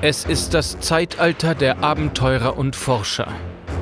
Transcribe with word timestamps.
Es 0.00 0.24
ist 0.24 0.54
das 0.54 0.78
Zeitalter 0.78 1.56
der 1.56 1.82
Abenteurer 1.82 2.56
und 2.56 2.76
Forscher. 2.76 3.26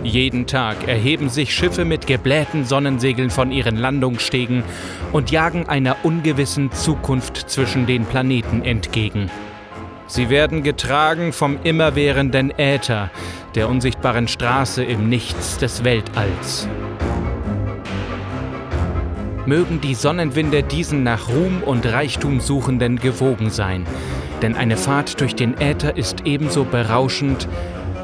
Jeden 0.03 0.47
Tag 0.47 0.89
erheben 0.89 1.29
sich 1.29 1.55
Schiffe 1.55 1.85
mit 1.85 2.07
geblähten 2.07 2.65
Sonnensegeln 2.65 3.29
von 3.29 3.53
ihren 3.53 3.77
Landungsstegen 3.77 4.65
und 5.13 5.31
jagen 5.31 5.69
einer 5.69 5.95
ungewissen 6.05 6.73
Zukunft 6.73 7.51
zwischen 7.51 7.85
den 7.85 8.07
Planeten 8.07 8.63
entgegen. 8.63 9.31
Sie 10.07 10.31
werden 10.31 10.63
getragen 10.63 11.35
vom 11.35 11.59
immerwährenden 11.65 12.51
Äther, 12.59 13.11
der 13.55 13.69
unsichtbaren 13.69 14.27
Straße 14.27 14.83
im 14.85 15.11
Nichts 15.11 15.59
des 15.59 15.85
Weltalls. 15.85 16.67
Mögen 19.45 19.83
die 19.83 19.95
Sonnenwinde 19.95 20.63
diesen 20.63 21.03
nach 21.03 21.29
Ruhm 21.29 21.63
und 21.63 21.85
Reichtum 21.85 22.41
Suchenden 22.41 22.99
gewogen 22.99 23.51
sein, 23.51 23.87
denn 24.43 24.55
eine 24.57 24.77
Fahrt 24.77 25.21
durch 25.21 25.35
den 25.35 25.59
Äther 25.61 25.97
ist 25.97 26.27
ebenso 26.27 26.65
berauschend 26.65 27.49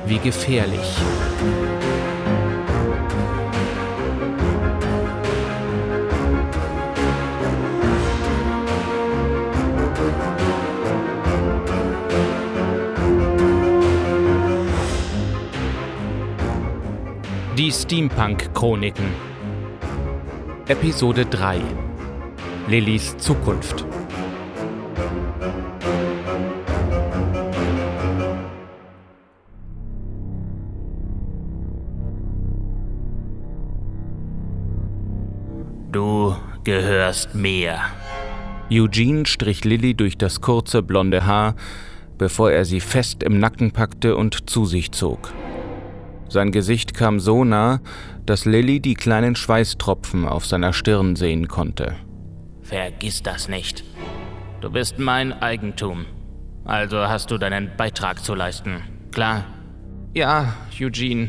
wie 0.06 0.18
gefährlich. 0.18 0.96
Die 17.58 17.70
Steampunk-Chroniken. 17.70 19.04
Episode 20.68 21.26
3 21.26 21.60
Lillys 22.68 23.16
Zukunft 23.18 23.84
Du 35.92 36.34
gehörst 36.64 37.34
mir. 37.34 37.78
Eugene 38.70 39.26
strich 39.26 39.62
Lilly 39.66 39.92
durch 39.92 40.16
das 40.16 40.40
kurze 40.40 40.82
blonde 40.82 41.26
Haar, 41.26 41.54
bevor 42.16 42.50
er 42.50 42.64
sie 42.64 42.80
fest 42.80 43.22
im 43.22 43.38
Nacken 43.38 43.72
packte 43.72 44.16
und 44.16 44.48
zu 44.48 44.64
sich 44.64 44.92
zog. 44.92 45.34
Sein 46.30 46.50
Gesicht 46.50 46.94
kam 46.94 47.20
so 47.20 47.44
nah, 47.44 47.80
dass 48.24 48.46
Lilly 48.46 48.80
die 48.80 48.94
kleinen 48.94 49.36
Schweißtropfen 49.36 50.26
auf 50.26 50.46
seiner 50.46 50.72
Stirn 50.72 51.14
sehen 51.14 51.48
konnte. 51.48 51.96
Vergiss 52.62 53.22
das 53.22 53.50
nicht. 53.50 53.84
Du 54.62 54.70
bist 54.70 54.98
mein 54.98 55.34
Eigentum. 55.42 56.06
Also 56.64 57.00
hast 57.00 57.30
du 57.30 57.36
deinen 57.36 57.70
Beitrag 57.76 58.24
zu 58.24 58.34
leisten. 58.34 58.82
Klar? 59.12 59.44
Ja, 60.14 60.54
Eugene. 60.80 61.28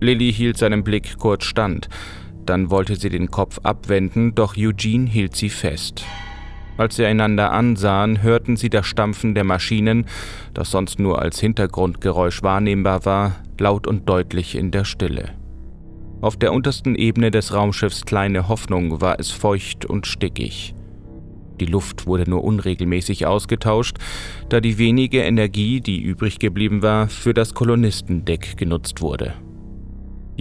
Lilly 0.00 0.32
hielt 0.32 0.58
seinen 0.58 0.82
Blick 0.82 1.16
kurz 1.18 1.44
stand. 1.44 1.88
Dann 2.50 2.68
wollte 2.68 2.96
sie 2.96 3.10
den 3.10 3.30
Kopf 3.30 3.60
abwenden, 3.62 4.34
doch 4.34 4.56
Eugene 4.56 5.08
hielt 5.08 5.36
sie 5.36 5.50
fest. 5.50 6.04
Als 6.76 6.96
sie 6.96 7.04
einander 7.04 7.52
ansahen, 7.52 8.24
hörten 8.24 8.56
sie 8.56 8.68
das 8.68 8.86
Stampfen 8.86 9.36
der 9.36 9.44
Maschinen, 9.44 10.06
das 10.52 10.72
sonst 10.72 10.98
nur 10.98 11.22
als 11.22 11.38
Hintergrundgeräusch 11.38 12.42
wahrnehmbar 12.42 13.04
war, 13.04 13.36
laut 13.60 13.86
und 13.86 14.08
deutlich 14.08 14.56
in 14.56 14.72
der 14.72 14.84
Stille. 14.84 15.28
Auf 16.22 16.36
der 16.36 16.52
untersten 16.52 16.96
Ebene 16.96 17.30
des 17.30 17.54
Raumschiffs 17.54 18.04
Kleine 18.04 18.48
Hoffnung 18.48 19.00
war 19.00 19.20
es 19.20 19.30
feucht 19.30 19.86
und 19.86 20.08
stickig. 20.08 20.74
Die 21.60 21.66
Luft 21.66 22.08
wurde 22.08 22.28
nur 22.28 22.42
unregelmäßig 22.42 23.26
ausgetauscht, 23.26 23.98
da 24.48 24.58
die 24.58 24.76
wenige 24.76 25.22
Energie, 25.22 25.80
die 25.80 26.02
übrig 26.02 26.40
geblieben 26.40 26.82
war, 26.82 27.08
für 27.08 27.32
das 27.32 27.54
Kolonistendeck 27.54 28.56
genutzt 28.56 29.02
wurde. 29.02 29.34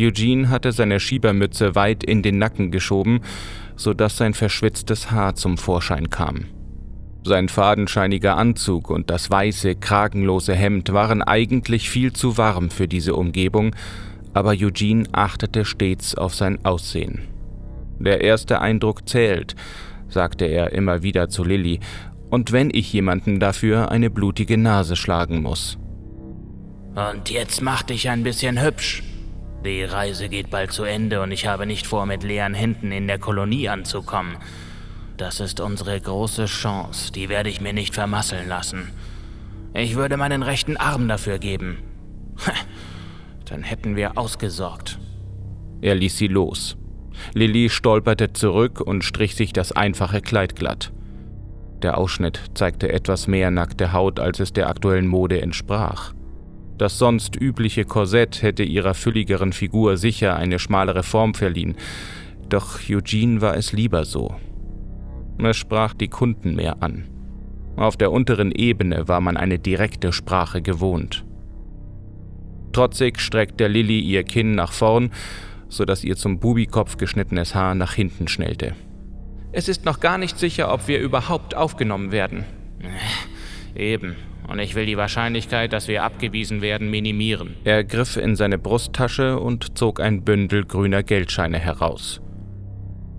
Eugene 0.07 0.49
hatte 0.49 0.71
seine 0.71 0.99
Schiebermütze 0.99 1.75
weit 1.75 2.03
in 2.03 2.21
den 2.21 2.37
Nacken 2.37 2.71
geschoben, 2.71 3.21
sodass 3.75 4.17
sein 4.17 4.33
verschwitztes 4.33 5.11
Haar 5.11 5.35
zum 5.35 5.57
Vorschein 5.57 6.09
kam. 6.09 6.45
Sein 7.25 7.49
fadenscheiniger 7.49 8.37
Anzug 8.37 8.89
und 8.89 9.09
das 9.09 9.29
weiße, 9.29 9.75
kragenlose 9.75 10.55
Hemd 10.55 10.93
waren 10.93 11.21
eigentlich 11.21 11.89
viel 11.89 12.13
zu 12.13 12.37
warm 12.37 12.69
für 12.69 12.87
diese 12.87 13.15
Umgebung, 13.15 13.75
aber 14.33 14.51
Eugene 14.51 15.05
achtete 15.11 15.65
stets 15.65 16.15
auf 16.15 16.33
sein 16.33 16.63
Aussehen. 16.63 17.21
Der 17.99 18.21
erste 18.21 18.61
Eindruck 18.61 19.07
zählt, 19.07 19.55
sagte 20.07 20.45
er 20.45 20.71
immer 20.71 21.03
wieder 21.03 21.29
zu 21.29 21.43
Lilly, 21.43 21.79
und 22.29 22.51
wenn 22.51 22.69
ich 22.71 22.93
jemanden 22.93 23.39
dafür 23.39 23.91
eine 23.91 24.09
blutige 24.09 24.57
Nase 24.57 24.95
schlagen 24.95 25.41
muss. 25.41 25.77
Und 26.95 27.29
jetzt 27.29 27.61
mach 27.61 27.83
dich 27.83 28.09
ein 28.09 28.23
bisschen 28.23 28.61
hübsch. 28.61 29.03
Die 29.65 29.83
Reise 29.83 30.29
geht 30.29 30.49
bald 30.49 30.71
zu 30.71 30.83
Ende 30.83 31.21
und 31.21 31.31
ich 31.31 31.45
habe 31.45 31.65
nicht 31.65 31.85
vor, 31.85 32.05
mit 32.05 32.23
leeren 32.23 32.53
Händen 32.53 32.91
in 32.91 33.07
der 33.07 33.19
Kolonie 33.19 33.67
anzukommen. 33.67 34.37
Das 35.17 35.41
ist 35.41 35.59
unsere 35.59 35.99
große 35.99 36.45
Chance, 36.45 37.11
die 37.11 37.27
werde 37.27 37.49
ich 37.49 37.59
mir 37.59 37.73
nicht 37.73 37.93
vermasseln 37.93 38.47
lassen. 38.47 38.91
Ich 39.73 39.95
würde 39.95 40.15
meinen 40.15 40.43
rechten 40.43 40.77
Arm 40.77 41.09
dafür 41.09 41.39
geben. 41.39 41.79
Dann 43.45 43.63
hätten 43.63 43.97
wir 43.97 44.17
ausgesorgt. 44.17 44.97
Er 45.81 45.95
ließ 45.95 46.17
sie 46.17 46.27
los. 46.27 46.77
Lilly 47.33 47.69
stolperte 47.69 48.31
zurück 48.31 48.79
und 48.79 49.03
strich 49.03 49.35
sich 49.35 49.51
das 49.51 49.73
einfache 49.73 50.21
Kleid 50.21 50.55
glatt. 50.55 50.93
Der 51.81 51.97
Ausschnitt 51.97 52.41
zeigte 52.53 52.91
etwas 52.91 53.27
mehr 53.27 53.51
nackte 53.51 53.91
Haut, 53.91 54.19
als 54.19 54.39
es 54.39 54.53
der 54.53 54.69
aktuellen 54.69 55.07
Mode 55.07 55.41
entsprach. 55.41 56.13
Das 56.79 56.97
sonst 56.97 57.35
übliche 57.35 57.83
Korsett 57.83 58.41
hätte 58.41 58.63
ihrer 58.63 58.93
fülligeren 58.93 59.51
Figur 59.51 59.97
sicher 59.97 60.37
eine 60.37 60.59
schmalere 60.59 61.03
Form 61.03 61.33
verliehen, 61.33 61.75
doch 62.47 62.79
Eugene 62.89 63.41
war 63.41 63.57
es 63.57 63.73
lieber 63.73 64.05
so. 64.05 64.33
Es 65.37 65.57
sprach 65.57 65.93
die 65.93 66.07
Kunden 66.07 66.55
mehr 66.55 66.81
an. 66.81 67.03
Auf 67.75 67.97
der 67.97 68.13
unteren 68.13 68.53
Ebene 68.53 69.09
war 69.09 69.19
man 69.19 69.35
eine 69.35 69.59
direkte 69.59 70.13
Sprache 70.13 70.61
gewohnt. 70.61 71.25
Trotzig 72.71 73.19
streckte 73.19 73.67
Lilly 73.67 73.99
ihr 73.99 74.23
Kinn 74.23 74.55
nach 74.55 74.71
vorn, 74.71 75.11
sodass 75.67 76.05
ihr 76.05 76.15
zum 76.15 76.39
Bubikopf 76.39 76.95
geschnittenes 76.95 77.55
Haar 77.55 77.75
nach 77.75 77.93
hinten 77.93 78.29
schnellte. 78.29 78.73
Es 79.51 79.67
ist 79.67 79.83
noch 79.83 79.99
gar 79.99 80.17
nicht 80.17 80.39
sicher, 80.39 80.73
ob 80.73 80.87
wir 80.87 80.99
überhaupt 80.99 81.55
aufgenommen 81.55 82.13
werden. 82.13 82.45
Eben. 83.75 84.15
Und 84.49 84.59
ich 84.59 84.73
will 84.73 84.87
die 84.87 84.97
Wahrscheinlichkeit, 84.97 85.73
dass 85.73 85.87
wir 85.87 86.03
abgewiesen 86.03 86.61
werden, 86.61 86.89
minimieren. 86.89 87.55
Er 87.63 87.83
griff 87.83 88.17
in 88.17 88.35
seine 88.35 88.57
Brusttasche 88.57 89.39
und 89.39 89.77
zog 89.77 89.99
ein 89.99 90.23
Bündel 90.23 90.65
grüner 90.65 91.03
Geldscheine 91.03 91.59
heraus. 91.59 92.19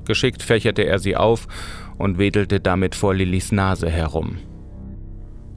Geschickt 0.06 0.42
fächerte 0.42 0.82
er 0.82 0.98
sie 0.98 1.16
auf 1.16 1.46
und 1.98 2.18
wedelte 2.18 2.58
damit 2.58 2.96
vor 2.96 3.14
Lillys 3.14 3.52
Nase 3.52 3.88
herum. 3.88 4.38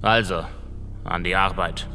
Also, 0.04 0.44
an 1.06 1.24
die 1.24 1.36
Arbeit. 1.36 1.88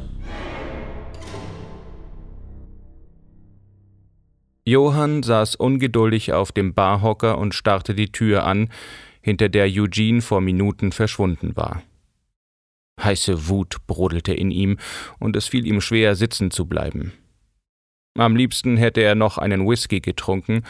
Johann 4.65 5.23
saß 5.23 5.55
ungeduldig 5.55 6.33
auf 6.33 6.51
dem 6.51 6.73
Barhocker 6.73 7.37
und 7.37 7.55
starrte 7.55 7.95
die 7.95 8.11
Tür 8.11 8.43
an, 8.43 8.69
hinter 9.21 9.47
der 9.47 9.65
Eugene 9.65 10.21
vor 10.21 10.41
Minuten 10.41 10.91
verschwunden 10.91 11.55
war. 11.55 11.81
Heiße 13.03 13.47
Wut 13.47 13.77
brodelte 13.87 14.33
in 14.33 14.51
ihm, 14.51 14.77
und 15.19 15.35
es 15.35 15.47
fiel 15.47 15.65
ihm 15.65 15.81
schwer, 15.81 16.15
sitzen 16.15 16.51
zu 16.51 16.65
bleiben. 16.65 17.13
Am 18.17 18.35
liebsten 18.35 18.77
hätte 18.77 19.01
er 19.01 19.15
noch 19.15 19.37
einen 19.37 19.67
Whisky 19.67 20.01
getrunken, 20.01 20.63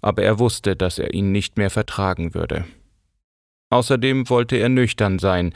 aber 0.00 0.22
er 0.22 0.38
wusste, 0.38 0.76
dass 0.76 0.98
er 0.98 1.14
ihn 1.14 1.32
nicht 1.32 1.56
mehr 1.56 1.70
vertragen 1.70 2.34
würde. 2.34 2.64
Außerdem 3.70 4.28
wollte 4.30 4.56
er 4.56 4.68
nüchtern 4.68 5.18
sein, 5.18 5.52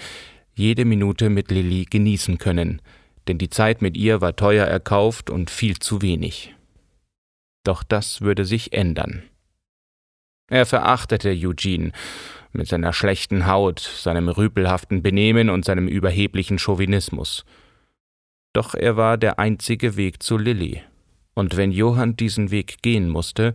jede 0.54 0.84
Minute 0.84 1.30
mit 1.30 1.50
Lilly 1.50 1.84
genießen 1.84 2.38
können, 2.38 2.82
denn 3.28 3.38
die 3.38 3.50
Zeit 3.50 3.80
mit 3.80 3.96
ihr 3.96 4.20
war 4.20 4.34
teuer 4.34 4.66
erkauft 4.66 5.30
und 5.30 5.50
viel 5.50 5.78
zu 5.78 6.02
wenig. 6.02 6.54
Doch 7.64 7.82
das 7.82 8.22
würde 8.22 8.44
sich 8.44 8.72
ändern. 8.72 9.22
Er 10.50 10.64
verachtete 10.64 11.30
Eugene 11.30 11.92
mit 12.52 12.68
seiner 12.68 12.92
schlechten 12.92 13.46
Haut, 13.46 13.80
seinem 13.80 14.28
rüpelhaften 14.28 15.02
Benehmen 15.02 15.50
und 15.50 15.64
seinem 15.64 15.88
überheblichen 15.88 16.58
Chauvinismus. 16.58 17.44
Doch 18.52 18.74
er 18.74 18.96
war 18.96 19.18
der 19.18 19.38
einzige 19.38 19.96
Weg 19.96 20.22
zu 20.22 20.38
Lilly, 20.38 20.82
und 21.34 21.56
wenn 21.56 21.70
Johann 21.70 22.16
diesen 22.16 22.50
Weg 22.50 22.82
gehen 22.82 23.08
musste, 23.08 23.54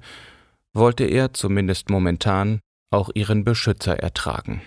wollte 0.73 1.03
er 1.03 1.33
zumindest 1.33 1.89
momentan 1.89 2.59
auch 2.91 3.09
ihren 3.13 3.43
Beschützer 3.43 3.99
ertragen. 3.99 4.61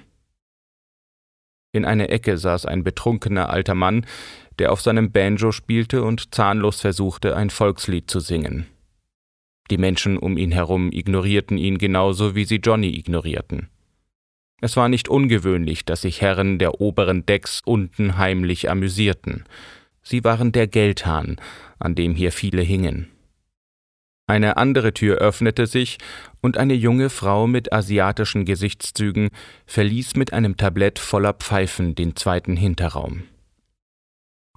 In 1.73 1.85
einer 1.85 2.11
Ecke 2.11 2.39
saß 2.39 2.67
ein 2.67 2.85
betrunkener 2.85 3.51
alter 3.51 3.75
Mann, 3.75 4.07
der 4.59 4.73
auf 4.73 4.81
seinem 4.81 5.13
Banjo 5.13 5.53
spielte 5.53 6.03
und 6.03 6.35
zahnlos 6.35 6.81
versuchte, 6.81 7.37
ein 7.37 7.51
Volkslied 7.51 8.11
zu 8.11 8.21
singen. 8.21 8.67
Die 9.71 9.79
Menschen 9.79 10.17
um 10.17 10.39
ihn 10.39 10.53
herum 10.53 10.91
ignorierten 10.93 11.59
ihn 11.59 11.79
genauso 11.79 12.35
wie 12.35 12.45
sie 12.45 12.57
Johnny 12.57 12.97
ignorierten. 12.97 13.69
Es 14.61 14.77
war 14.77 14.89
nicht 14.89 15.09
ungewöhnlich, 15.09 15.85
dass 15.85 16.03
sich 16.03 16.21
Herren 16.21 16.59
der 16.59 16.81
oberen 16.81 17.27
Decks 17.27 17.61
unten 17.65 18.17
heimlich 18.17 18.71
amüsierten. 18.71 19.45
Sie 20.03 20.25
waren 20.25 20.53
der 20.53 20.67
Geldhahn, 20.67 21.37
an 21.79 21.95
dem 21.95 22.15
hier 22.15 22.33
viele 22.33 22.63
hingen. 22.63 23.09
Eine 24.29 24.57
andere 24.57 24.93
Tür 24.93 25.19
öffnete 25.19 25.67
sich, 25.67 25.99
und 26.41 26.57
eine 26.57 26.75
junge 26.75 27.11
Frau 27.11 27.47
mit 27.47 27.73
asiatischen 27.73 28.45
Gesichtszügen 28.45 29.31
verließ 29.67 30.17
mit 30.17 30.33
einem 30.33 30.57
Tablett 30.57 30.99
voller 30.99 31.33
Pfeifen 31.33 31.95
den 31.95 32.17
zweiten 32.17 32.57
Hinterraum. 32.57 33.25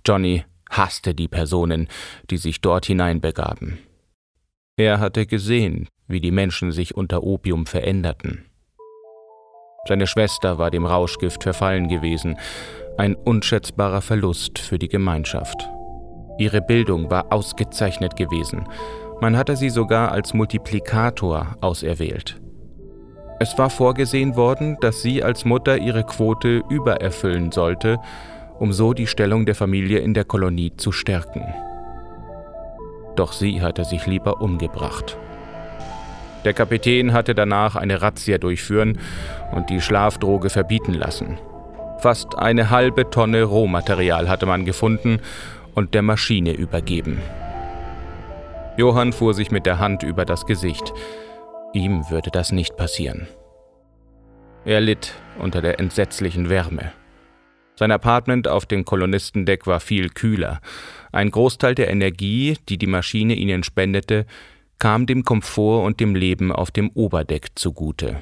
Johnny 0.06 0.44
hasste 0.70 1.14
die 1.14 1.28
Personen, 1.28 1.88
die 2.30 2.38
sich 2.38 2.62
dort 2.62 2.86
hineinbegaben. 2.86 3.80
Er 4.78 5.00
hatte 5.00 5.26
gesehen, 5.28 5.88
wie 6.08 6.22
die 6.22 6.32
Menschen 6.32 6.72
sich 6.72 6.96
unter 6.96 7.24
Opium 7.24 7.66
veränderten. 7.66 8.49
Seine 9.90 10.06
Schwester 10.06 10.60
war 10.60 10.70
dem 10.70 10.86
Rauschgift 10.86 11.42
verfallen 11.42 11.88
gewesen, 11.88 12.38
ein 13.00 13.16
unschätzbarer 13.16 14.02
Verlust 14.02 14.60
für 14.60 14.78
die 14.78 14.88
Gemeinschaft. 14.88 15.68
Ihre 16.38 16.62
Bildung 16.62 17.10
war 17.10 17.34
ausgezeichnet 17.34 18.16
gewesen, 18.16 18.68
man 19.20 19.36
hatte 19.36 19.56
sie 19.56 19.72
sogar 19.72 20.12
als 20.12 20.36
Multiplikator 20.36 21.56
auserwählt. 21.62 22.40
Es 23.40 23.58
war 23.58 23.72
vorgesehen 23.72 24.36
worden, 24.36 24.78
dass 24.80 25.02
sie 25.02 25.24
als 25.24 25.44
Mutter 25.44 25.80
ihre 25.80 26.04
Quote 26.04 26.62
übererfüllen 26.70 27.52
sollte, 27.52 27.98
um 28.60 28.72
so 28.72 28.94
die 28.94 29.08
Stellung 29.08 29.48
der 29.48 29.56
Familie 29.56 29.98
in 30.00 30.14
der 30.14 30.24
Kolonie 30.24 30.72
zu 30.78 30.92
stärken. 30.92 31.52
Doch 33.16 33.34
sie 33.34 33.64
hatte 33.64 33.86
sich 33.86 34.06
lieber 34.06 34.40
umgebracht. 34.40 35.18
Der 36.46 36.54
Kapitän 36.54 37.12
hatte 37.12 37.36
danach 37.36 37.76
eine 37.76 38.02
Razzia 38.02 38.38
durchführen 38.38 39.00
und 39.52 39.70
die 39.70 39.82
Schlafdroge 39.82 40.50
verbieten 40.50 40.94
lassen. 40.94 41.38
Fast 42.00 42.38
eine 42.38 42.70
halbe 42.70 43.10
Tonne 43.10 43.44
Rohmaterial 43.44 44.30
hatte 44.30 44.46
man 44.46 44.64
gefunden 44.64 45.20
und 45.76 45.94
der 45.94 46.02
Maschine 46.02 46.54
übergeben. 46.54 47.20
Johann 48.78 49.12
fuhr 49.12 49.34
sich 49.34 49.52
mit 49.52 49.66
der 49.66 49.80
Hand 49.80 50.04
über 50.04 50.24
das 50.24 50.46
Gesicht. 50.46 50.94
Ihm 51.74 52.10
würde 52.10 52.32
das 52.32 52.54
nicht 52.54 52.78
passieren. 52.78 53.28
Er 54.64 54.80
litt 54.80 55.14
unter 55.38 55.62
der 55.62 55.80
entsetzlichen 55.80 56.50
Wärme. 56.50 56.94
Sein 57.76 57.92
Apartment 57.92 58.48
auf 58.48 58.66
dem 58.66 58.86
Kolonistendeck 58.86 59.68
war 59.68 59.80
viel 59.80 60.10
kühler. 60.10 60.60
Ein 61.12 61.32
Großteil 61.32 61.76
der 61.76 61.90
Energie, 61.90 62.58
die 62.68 62.78
die 62.78 62.88
Maschine 62.88 63.36
ihnen 63.36 63.64
spendete, 63.64 64.26
kam 64.80 65.06
dem 65.06 65.26
Komfort 65.26 65.86
und 65.86 66.00
dem 66.00 66.16
Leben 66.16 66.52
auf 66.52 66.72
dem 66.72 66.90
Oberdeck 66.90 67.50
zugute. 67.56 68.22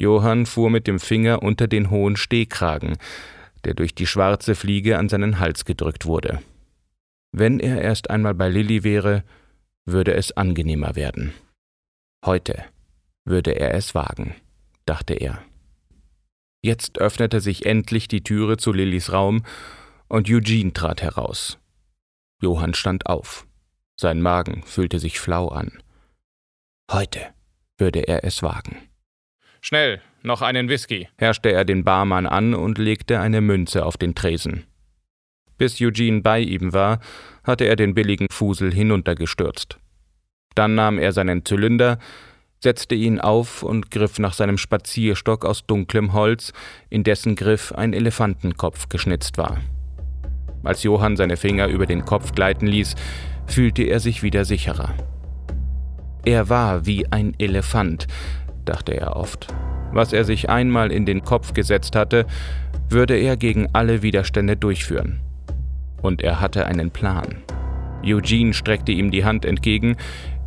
Johann 0.00 0.46
fuhr 0.46 0.70
mit 0.70 0.86
dem 0.86 1.00
Finger 1.00 1.42
unter 1.42 1.66
den 1.66 1.90
hohen 1.90 2.16
Stehkragen, 2.16 2.96
der 3.64 3.74
durch 3.74 3.94
die 3.94 4.06
schwarze 4.06 4.54
Fliege 4.54 4.96
an 4.96 5.08
seinen 5.08 5.40
Hals 5.40 5.64
gedrückt 5.64 6.06
wurde. 6.06 6.40
Wenn 7.32 7.58
er 7.58 7.82
erst 7.82 8.08
einmal 8.08 8.34
bei 8.34 8.48
Lilly 8.48 8.84
wäre, 8.84 9.24
würde 9.84 10.14
es 10.14 10.36
angenehmer 10.36 10.94
werden. 10.94 11.34
Heute 12.24 12.64
würde 13.24 13.58
er 13.58 13.74
es 13.74 13.94
wagen, 13.94 14.34
dachte 14.86 15.14
er. 15.14 15.42
Jetzt 16.62 16.98
öffnete 16.98 17.40
sich 17.40 17.66
endlich 17.66 18.08
die 18.08 18.22
Türe 18.22 18.56
zu 18.56 18.72
Lillys 18.72 19.12
Raum 19.12 19.44
und 20.08 20.28
Eugene 20.30 20.72
trat 20.72 21.02
heraus. 21.02 21.58
Johann 22.40 22.74
stand 22.74 23.06
auf. 23.06 23.47
Sein 24.00 24.22
Magen 24.22 24.62
fühlte 24.64 25.00
sich 25.00 25.18
flau 25.18 25.48
an. 25.48 25.72
Heute 26.88 27.20
würde 27.78 28.06
er 28.06 28.22
es 28.22 28.44
wagen. 28.44 28.76
Schnell, 29.60 30.00
noch 30.22 30.40
einen 30.40 30.68
Whisky, 30.68 31.08
herrschte 31.16 31.50
er 31.50 31.64
den 31.64 31.82
Barmann 31.82 32.26
an 32.26 32.54
und 32.54 32.78
legte 32.78 33.18
eine 33.18 33.40
Münze 33.40 33.84
auf 33.84 33.96
den 33.96 34.14
Tresen. 34.14 34.64
Bis 35.56 35.80
Eugene 35.80 36.20
bei 36.20 36.38
ihm 36.38 36.72
war, 36.72 37.00
hatte 37.42 37.64
er 37.64 37.74
den 37.74 37.94
billigen 37.94 38.28
Fusel 38.30 38.72
hinuntergestürzt. 38.72 39.80
Dann 40.54 40.76
nahm 40.76 41.00
er 41.00 41.12
seinen 41.12 41.44
Zylinder, 41.44 41.98
setzte 42.60 42.94
ihn 42.94 43.20
auf 43.20 43.64
und 43.64 43.90
griff 43.90 44.20
nach 44.20 44.32
seinem 44.32 44.58
Spazierstock 44.58 45.44
aus 45.44 45.66
dunklem 45.66 46.12
Holz, 46.12 46.52
in 46.88 47.02
dessen 47.02 47.34
Griff 47.34 47.72
ein 47.72 47.92
Elefantenkopf 47.92 48.88
geschnitzt 48.88 49.38
war. 49.38 49.60
Als 50.62 50.84
Johann 50.84 51.16
seine 51.16 51.36
Finger 51.36 51.66
über 51.66 51.86
den 51.86 52.04
Kopf 52.04 52.32
gleiten 52.32 52.68
ließ, 52.68 52.94
fühlte 53.48 53.82
er 53.82 54.00
sich 54.00 54.22
wieder 54.22 54.44
sicherer. 54.44 54.94
Er 56.24 56.48
war 56.48 56.86
wie 56.86 57.10
ein 57.10 57.34
Elefant, 57.38 58.06
dachte 58.64 58.92
er 58.92 59.16
oft. 59.16 59.48
Was 59.92 60.12
er 60.12 60.24
sich 60.24 60.50
einmal 60.50 60.92
in 60.92 61.06
den 61.06 61.24
Kopf 61.24 61.54
gesetzt 61.54 61.96
hatte, 61.96 62.26
würde 62.90 63.16
er 63.16 63.36
gegen 63.36 63.68
alle 63.72 64.02
Widerstände 64.02 64.56
durchführen. 64.56 65.20
Und 66.02 66.22
er 66.22 66.40
hatte 66.40 66.66
einen 66.66 66.90
Plan. 66.90 67.42
Eugene 68.04 68.54
streckte 68.54 68.92
ihm 68.92 69.10
die 69.10 69.24
Hand 69.24 69.44
entgegen, 69.44 69.96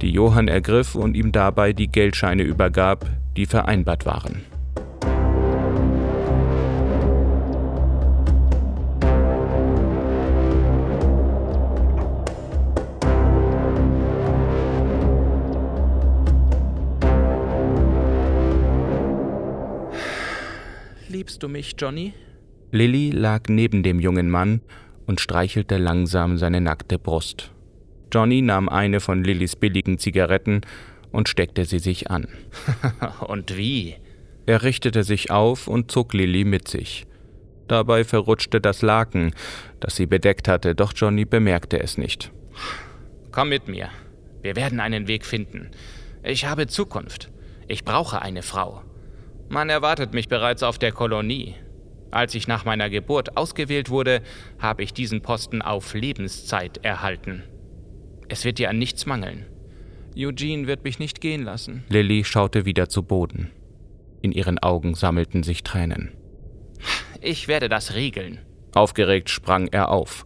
die 0.02 0.12
Johann 0.12 0.48
ergriff 0.48 0.96
und 0.96 1.16
ihm 1.16 1.32
dabei 1.32 1.74
die 1.74 1.88
Geldscheine 1.88 2.44
übergab, 2.44 3.06
die 3.36 3.46
vereinbart 3.46 4.06
waren. 4.06 4.51
Liebst 21.22 21.44
du 21.44 21.50
mich, 21.50 21.76
Johnny? 21.78 22.14
Lilly 22.72 23.12
lag 23.12 23.44
neben 23.48 23.84
dem 23.84 24.00
jungen 24.00 24.32
Mann 24.32 24.62
und 25.06 25.22
streichelte 25.22 25.78
langsam 25.78 26.40
seine 26.40 26.62
nackte 26.62 26.98
Brust. 26.98 27.52
Johnny 28.12 28.42
nahm 28.42 28.68
eine 28.68 29.00
von 29.00 29.24
Lillys 29.24 29.56
billigen 29.56 30.00
Zigaretten 30.00 30.62
und 31.12 31.30
steckte 31.30 31.66
sie 31.66 31.78
sich 31.78 32.10
an. 32.10 32.28
und 33.28 33.56
wie? 33.56 33.98
Er 34.48 34.64
richtete 34.64 35.04
sich 35.04 35.30
auf 35.30 35.68
und 35.68 35.92
zog 35.92 36.16
Lilly 36.16 36.44
mit 36.44 36.68
sich. 36.68 37.06
Dabei 37.68 38.04
verrutschte 38.04 38.60
das 38.60 38.82
Laken, 38.82 39.36
das 39.80 39.98
sie 39.98 40.08
bedeckt 40.08 40.48
hatte, 40.48 40.74
doch 40.74 40.92
Johnny 40.96 41.26
bemerkte 41.26 41.80
es 41.80 42.00
nicht. 42.00 42.32
Komm 43.32 43.50
mit 43.50 43.68
mir. 43.68 43.90
Wir 44.42 44.56
werden 44.56 44.80
einen 44.80 45.08
Weg 45.08 45.28
finden. 45.28 45.70
Ich 46.24 46.48
habe 46.48 46.66
Zukunft. 46.66 47.30
Ich 47.68 47.86
brauche 47.86 48.24
eine 48.24 48.42
Frau. 48.42 48.82
Man 49.52 49.70
erwartet 49.70 50.14
mich 50.14 50.30
bereits 50.30 50.64
auf 50.64 50.78
der 50.78 50.94
Kolonie. 50.94 51.56
Als 52.10 52.36
ich 52.36 52.48
nach 52.48 52.64
meiner 52.64 52.90
Geburt 52.90 53.36
ausgewählt 53.36 53.90
wurde, 53.90 54.22
habe 54.60 54.82
ich 54.82 54.94
diesen 54.94 55.22
Posten 55.22 55.62
auf 55.62 55.94
Lebenszeit 55.94 56.86
erhalten. 56.86 57.44
Es 58.30 58.46
wird 58.46 58.60
dir 58.60 58.70
an 58.70 58.80
nichts 58.80 59.06
mangeln. 59.06 59.46
Eugene 60.18 60.68
wird 60.68 60.86
mich 60.86 61.00
nicht 61.00 61.20
gehen 61.20 61.44
lassen. 61.44 61.84
Lilly 61.90 62.24
schaute 62.24 62.64
wieder 62.64 62.88
zu 62.88 63.04
Boden. 63.04 63.52
In 64.22 64.32
ihren 64.32 64.58
Augen 64.58 64.96
sammelten 64.96 65.44
sich 65.44 65.64
Tränen. 65.64 66.14
Ich 67.20 67.50
werde 67.50 67.68
das 67.68 67.94
regeln. 67.94 68.40
Aufgeregt 68.74 69.30
sprang 69.30 69.68
er 69.68 69.90
auf. 69.90 70.26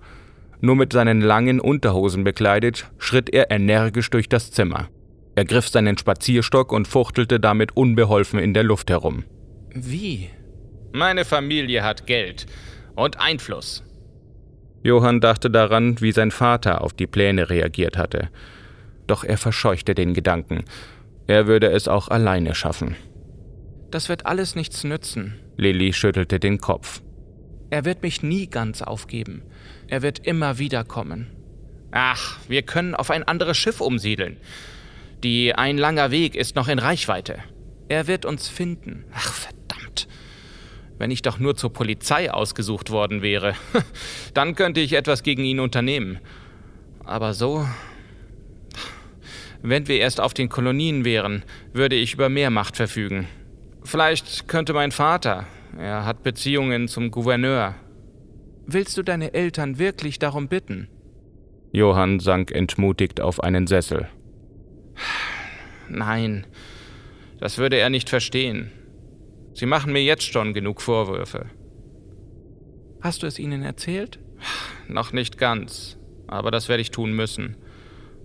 Nur 0.61 0.75
mit 0.75 0.93
seinen 0.93 1.21
langen 1.21 1.59
Unterhosen 1.59 2.23
bekleidet, 2.23 2.91
schritt 2.99 3.31
er 3.31 3.49
energisch 3.49 4.11
durch 4.11 4.29
das 4.29 4.51
Zimmer. 4.51 4.87
Er 5.35 5.45
griff 5.45 5.67
seinen 5.67 5.97
Spazierstock 5.97 6.71
und 6.71 6.87
fuchtelte 6.87 7.39
damit 7.39 7.75
unbeholfen 7.75 8.39
in 8.39 8.53
der 8.53 8.63
Luft 8.63 8.89
herum. 8.89 9.25
Wie? 9.73 10.29
Meine 10.93 11.25
Familie 11.25 11.83
hat 11.83 12.07
Geld 12.07 12.45
und 12.95 13.19
Einfluss. 13.19 13.83
Johann 14.81 15.19
dachte 15.19 15.49
daran, 15.49 15.99
wie 15.99 16.11
sein 16.11 16.31
Vater 16.31 16.81
auf 16.81 16.93
die 16.93 17.07
Pläne 17.07 17.49
reagiert 17.49 17.97
hatte. 17.97 18.29
Doch 19.07 19.23
er 19.23 19.37
verscheuchte 19.37 19.93
den 19.93 20.13
Gedanken. 20.13 20.63
Er 21.27 21.47
würde 21.47 21.71
es 21.71 21.87
auch 21.87 22.07
alleine 22.07 22.55
schaffen. 22.55 22.95
Das 23.91 24.09
wird 24.09 24.25
alles 24.25 24.55
nichts 24.55 24.83
nützen. 24.83 25.39
Lilly 25.57 25.91
schüttelte 25.91 26.39
den 26.39 26.59
Kopf. 26.59 27.01
Er 27.69 27.83
wird 27.83 28.03
mich 28.03 28.23
nie 28.23 28.47
ganz 28.47 28.81
aufgeben. 28.81 29.41
Er 29.87 30.01
wird 30.01 30.19
immer 30.25 30.59
wieder 30.59 30.83
kommen. 30.83 31.27
Ach, 31.91 32.37
wir 32.47 32.61
können 32.61 32.95
auf 32.95 33.09
ein 33.09 33.23
anderes 33.23 33.57
Schiff 33.57 33.81
umsiedeln. 33.81 34.37
Die 35.25 35.55
ein 35.55 35.79
langer 35.79 36.11
Weg 36.11 36.35
ist 36.35 36.55
noch 36.55 36.67
in 36.67 36.77
Reichweite. 36.77 37.39
Er 37.89 38.05
wird 38.05 38.25
uns 38.25 38.47
finden. 38.47 39.05
Ach, 39.11 39.33
verdammt. 39.33 40.07
Wenn 40.99 41.09
ich 41.09 41.23
doch 41.23 41.39
nur 41.39 41.55
zur 41.55 41.73
Polizei 41.73 42.31
ausgesucht 42.31 42.91
worden 42.91 43.23
wäre, 43.23 43.55
dann 44.35 44.53
könnte 44.53 44.81
ich 44.81 44.93
etwas 44.93 45.23
gegen 45.23 45.43
ihn 45.43 45.59
unternehmen. 45.59 46.19
Aber 47.03 47.33
so. 47.33 47.65
Wenn 49.63 49.87
wir 49.87 49.97
erst 49.97 50.21
auf 50.21 50.35
den 50.35 50.47
Kolonien 50.47 51.05
wären, 51.05 51.41
würde 51.73 51.95
ich 51.95 52.13
über 52.13 52.29
mehr 52.29 52.51
Macht 52.51 52.77
verfügen. 52.77 53.27
Vielleicht 53.83 54.47
könnte 54.47 54.73
mein 54.73 54.91
Vater, 54.91 55.47
er 55.75 56.05
hat 56.05 56.21
Beziehungen 56.21 56.87
zum 56.87 57.09
Gouverneur. 57.09 57.73
Willst 58.67 58.95
du 58.95 59.01
deine 59.01 59.33
Eltern 59.33 59.79
wirklich 59.79 60.19
darum 60.19 60.49
bitten? 60.49 60.87
Johann 61.71 62.19
sank 62.19 62.51
entmutigt 62.51 63.21
auf 63.21 63.41
einen 63.43 63.65
Sessel. 63.65 64.07
Nein, 65.89 66.45
das 67.39 67.57
würde 67.57 67.77
er 67.77 67.89
nicht 67.89 68.09
verstehen. 68.09 68.71
Sie 69.53 69.65
machen 69.65 69.93
mir 69.93 70.03
jetzt 70.03 70.23
schon 70.23 70.53
genug 70.53 70.81
Vorwürfe. 70.81 71.45
Hast 73.01 73.23
du 73.23 73.27
es 73.27 73.39
ihnen 73.39 73.63
erzählt? 73.63 74.19
noch 74.87 75.13
nicht 75.13 75.37
ganz, 75.37 75.97
aber 76.27 76.51
das 76.51 76.69
werde 76.69 76.81
ich 76.81 76.91
tun 76.91 77.13
müssen. 77.13 77.57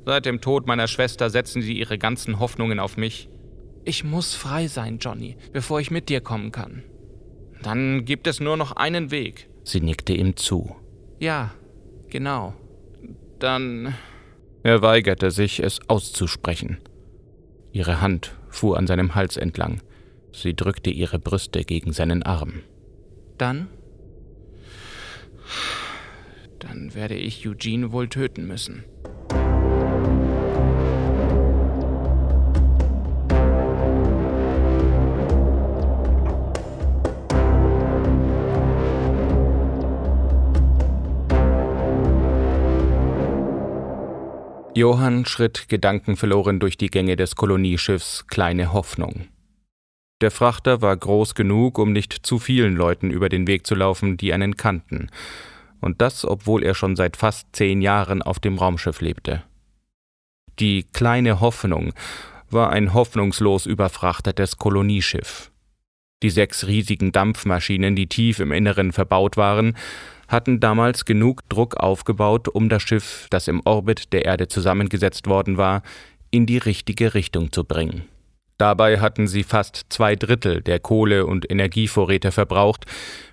Seit 0.04 0.26
dem 0.26 0.40
Tod 0.40 0.66
meiner 0.66 0.88
Schwester 0.88 1.30
setzen 1.30 1.62
sie 1.62 1.78
ihre 1.78 1.98
ganzen 1.98 2.38
Hoffnungen 2.38 2.80
auf 2.80 2.96
mich. 2.96 3.28
Ich 3.84 4.04
muss 4.04 4.34
frei 4.34 4.66
sein, 4.66 4.98
Johnny, 4.98 5.36
bevor 5.52 5.80
ich 5.80 5.90
mit 5.90 6.08
dir 6.08 6.20
kommen 6.20 6.52
kann. 6.52 6.82
Dann 7.62 8.04
gibt 8.04 8.26
es 8.26 8.40
nur 8.40 8.56
noch 8.56 8.72
einen 8.72 9.10
Weg. 9.10 9.48
Sie 9.64 9.80
nickte 9.80 10.14
ihm 10.14 10.36
zu. 10.36 10.74
Ja, 11.18 11.52
genau. 12.08 12.54
Dann. 13.38 13.94
Er 14.62 14.82
weigerte 14.82 15.30
sich, 15.30 15.60
es 15.60 15.80
auszusprechen. 15.88 16.78
Ihre 17.72 18.00
Hand 18.00 18.34
fuhr 18.50 18.76
an 18.76 18.86
seinem 18.86 19.14
Hals 19.14 19.36
entlang. 19.36 19.80
Sie 20.32 20.54
drückte 20.54 20.90
ihre 20.90 21.18
Brüste 21.18 21.64
gegen 21.64 21.92
seinen 21.92 22.22
Arm. 22.22 22.62
Dann? 23.38 23.68
Dann 26.58 26.94
werde 26.94 27.14
ich 27.14 27.48
Eugene 27.48 27.90
wohl 27.92 28.08
töten 28.08 28.46
müssen. 28.46 28.84
Johann 44.74 45.26
schritt 45.26 45.68
gedankenverloren 45.68 46.60
durch 46.60 46.78
die 46.78 46.90
Gänge 46.90 47.16
des 47.16 47.34
Kolonieschiffs 47.34 48.26
Kleine 48.28 48.72
Hoffnung. 48.72 49.26
Der 50.20 50.30
Frachter 50.30 50.80
war 50.80 50.96
groß 50.96 51.34
genug, 51.34 51.78
um 51.78 51.92
nicht 51.92 52.12
zu 52.12 52.38
vielen 52.38 52.76
Leuten 52.76 53.10
über 53.10 53.28
den 53.28 53.48
Weg 53.48 53.66
zu 53.66 53.74
laufen, 53.74 54.16
die 54.16 54.32
einen 54.32 54.56
kannten, 54.56 55.10
und 55.80 56.00
das, 56.00 56.24
obwohl 56.24 56.62
er 56.62 56.74
schon 56.74 56.94
seit 56.94 57.16
fast 57.16 57.48
zehn 57.52 57.82
Jahren 57.82 58.22
auf 58.22 58.38
dem 58.38 58.58
Raumschiff 58.58 59.00
lebte. 59.00 59.42
Die 60.60 60.84
Kleine 60.84 61.40
Hoffnung 61.40 61.92
war 62.48 62.70
ein 62.70 62.94
hoffnungslos 62.94 63.66
überfrachtetes 63.66 64.56
Kolonieschiff. 64.58 65.50
Die 66.22 66.30
sechs 66.30 66.66
riesigen 66.66 67.12
Dampfmaschinen, 67.12 67.96
die 67.96 68.06
tief 68.06 68.40
im 68.40 68.52
Inneren 68.52 68.92
verbaut 68.92 69.36
waren, 69.36 69.76
hatten 70.28 70.60
damals 70.60 71.04
genug 71.04 71.48
Druck 71.48 71.76
aufgebaut, 71.76 72.48
um 72.48 72.68
das 72.68 72.82
Schiff, 72.82 73.26
das 73.30 73.48
im 73.48 73.62
Orbit 73.64 74.12
der 74.12 74.24
Erde 74.24 74.48
zusammengesetzt 74.48 75.26
worden 75.26 75.56
war, 75.56 75.82
in 76.30 76.46
die 76.46 76.58
richtige 76.58 77.14
Richtung 77.14 77.52
zu 77.52 77.64
bringen. 77.64 78.04
Dabei 78.58 79.00
hatten 79.00 79.26
sie 79.26 79.42
fast 79.42 79.86
zwei 79.88 80.16
Drittel 80.16 80.60
der 80.60 80.80
Kohle- 80.80 81.24
und 81.26 81.50
Energievorräte 81.50 82.30
verbraucht, 82.30 82.84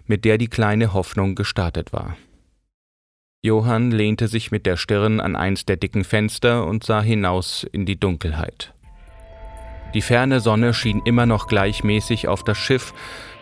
mit 0.06 0.24
der 0.24 0.38
die 0.38 0.48
kleine 0.48 0.94
Hoffnung 0.94 1.36
gestartet 1.36 1.92
war. 1.92 2.18
Johann 3.44 3.92
lehnte 3.92 4.28
sich 4.28 4.52
mit 4.52 4.66
der 4.66 4.78
Stirn 4.78 5.20
an 5.20 5.36
eins 5.36 5.66
der 5.66 5.76
dicken 5.76 6.06
Fenster 6.06 6.66
und 6.66 6.84
sah 6.84 7.02
hinaus 7.02 7.66
in 7.72 7.86
die 7.86 8.00
Dunkelheit. 8.00 8.74
Die 9.94 10.02
ferne 10.02 10.40
Sonne 10.40 10.74
schien 10.74 11.02
immer 11.06 11.26
noch 11.26 11.48
gleichmäßig 11.48 12.28
auf 12.28 12.44
das 12.44 12.58
Schiff, 12.58 12.94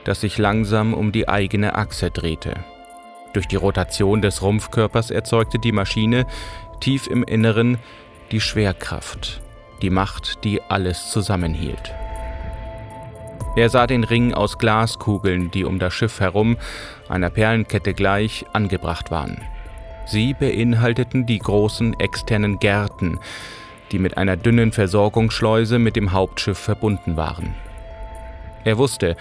das 0.03 0.21
sich 0.21 0.37
langsam 0.37 0.93
um 0.93 1.11
die 1.11 1.27
eigene 1.27 1.75
Achse 1.75 2.11
drehte. 2.11 2.55
Durch 3.33 3.47
die 3.47 3.55
Rotation 3.55 4.21
des 4.21 4.41
Rumpfkörpers 4.41 5.11
erzeugte 5.11 5.59
die 5.59 5.71
Maschine 5.71 6.25
tief 6.79 7.07
im 7.07 7.23
Inneren 7.23 7.77
die 8.31 8.39
Schwerkraft, 8.39 9.41
die 9.81 9.89
Macht, 9.89 10.43
die 10.43 10.61
alles 10.61 11.09
zusammenhielt. 11.09 11.93
Er 13.55 13.69
sah 13.69 13.87
den 13.87 14.03
Ring 14.03 14.33
aus 14.33 14.57
Glaskugeln, 14.57 15.49
die 15.51 15.63
um 15.63 15.79
das 15.79 15.93
Schiff 15.93 16.19
herum, 16.19 16.57
einer 17.07 17.29
Perlenkette 17.29 17.93
gleich, 17.93 18.45
angebracht 18.53 19.11
waren. 19.11 19.41
Sie 20.05 20.33
beinhalteten 20.33 21.25
die 21.25 21.39
großen 21.39 21.99
externen 21.99 22.59
Gärten, 22.59 23.19
die 23.91 23.99
mit 23.99 24.17
einer 24.17 24.37
dünnen 24.37 24.71
Versorgungsschleuse 24.71 25.79
mit 25.79 25.95
dem 25.95 26.11
Hauptschiff 26.11 26.57
verbunden 26.57 27.17
waren. 27.17 27.55
Er 28.63 28.77
wusste, 28.77 29.15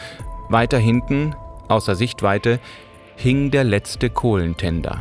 weiter 0.49 0.79
hinten, 0.79 1.35
außer 1.69 1.95
Sichtweite, 1.95 2.61
hing 3.17 3.51
der 3.51 3.65
letzte 3.65 4.11
Kohlentender. 4.11 5.01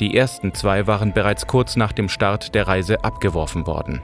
Die 0.00 0.16
ersten 0.16 0.54
zwei 0.54 0.86
waren 0.86 1.12
bereits 1.12 1.46
kurz 1.46 1.76
nach 1.76 1.92
dem 1.92 2.08
Start 2.08 2.54
der 2.54 2.68
Reise 2.68 3.04
abgeworfen 3.04 3.66
worden. 3.66 4.02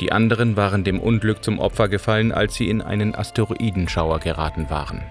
Die 0.00 0.12
anderen 0.12 0.56
waren 0.56 0.82
dem 0.82 0.98
Unglück 0.98 1.44
zum 1.44 1.58
Opfer 1.58 1.88
gefallen, 1.88 2.32
als 2.32 2.54
sie 2.54 2.68
in 2.68 2.80
einen 2.80 3.14
Asteroidenschauer 3.14 4.18
geraten 4.18 4.70
waren. 4.70 5.02